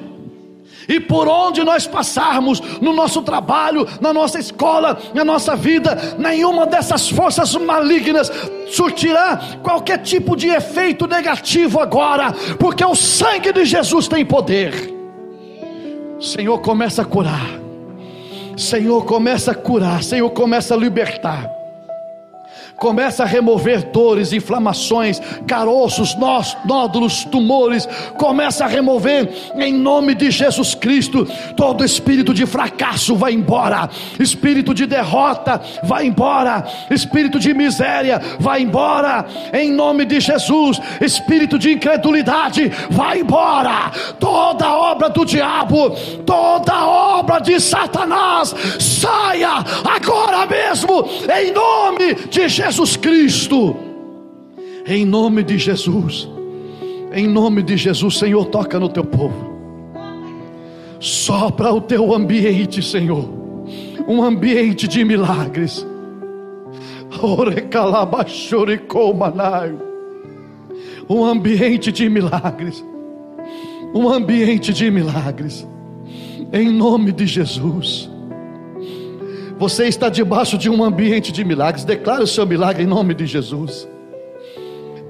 [0.89, 6.67] e por onde nós passarmos, no nosso trabalho, na nossa escola, na nossa vida, nenhuma
[6.67, 8.31] dessas forças malignas
[8.69, 14.95] surtirá qualquer tipo de efeito negativo agora, porque o sangue de Jesus tem poder.
[16.21, 17.61] Senhor, começa a curar.
[18.57, 20.03] Senhor, começa a curar.
[20.03, 21.66] Senhor, começa a libertar
[22.77, 30.31] começa a remover dores, inflamações, caroços, nós, nódulos, tumores, começa a remover em nome de
[30.31, 31.27] Jesus Cristo.
[31.57, 33.89] Todo espírito de fracasso vai embora,
[34.21, 40.81] espírito de derrota vai embora, espírito de miséria vai embora, em nome de Jesus.
[41.01, 43.91] Espírito de incredulidade vai embora.
[44.19, 45.91] Toda obra do diabo,
[46.27, 52.66] toda obra de Satanás, saia agora mesmo, em nome de Jesus.
[52.67, 53.77] Jesus Cristo.
[54.85, 56.29] Em nome de Jesus.
[57.13, 59.55] Em nome de Jesus, Senhor, toca no teu povo.
[60.99, 63.25] Sopra o teu ambiente, Senhor.
[64.09, 65.87] Um ambiente de milagres.
[71.15, 72.85] Um ambiente de milagres.
[73.95, 75.67] Um ambiente de milagres.
[76.53, 78.11] Em nome de Jesus.
[79.59, 81.85] Você está debaixo de um ambiente de milagres.
[81.85, 83.89] Declare o seu milagre em nome de Jesus.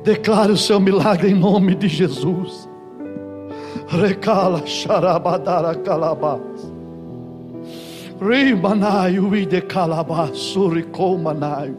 [0.05, 2.69] Declare o seu milagre em nome de Jesus.
[3.89, 6.73] Recala xarabadara calabás.
[8.21, 11.77] Rimanaio e de calabassuricomanaio.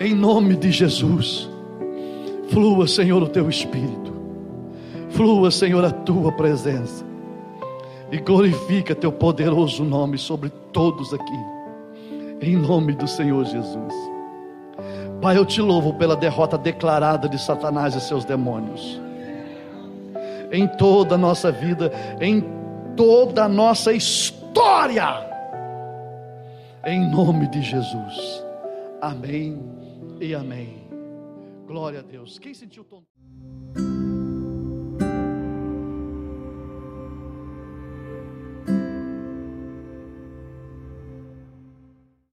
[0.00, 1.50] Em nome de Jesus,
[2.48, 4.10] flua, Senhor, o teu espírito.
[5.10, 7.11] Flua, Senhor, a tua presença.
[8.12, 11.62] E glorifica teu poderoso nome sobre todos aqui.
[12.42, 13.94] Em nome do Senhor Jesus.
[15.22, 19.00] Pai, eu te louvo pela derrota declarada de Satanás e seus demônios.
[20.52, 21.90] Em toda a nossa vida,
[22.20, 22.44] em
[22.94, 25.08] toda a nossa história.
[26.84, 28.44] Em nome de Jesus.
[29.00, 29.58] Amém
[30.20, 30.86] e amém.
[31.66, 32.38] Glória a Deus.
[32.38, 33.02] Quem sentiu tom?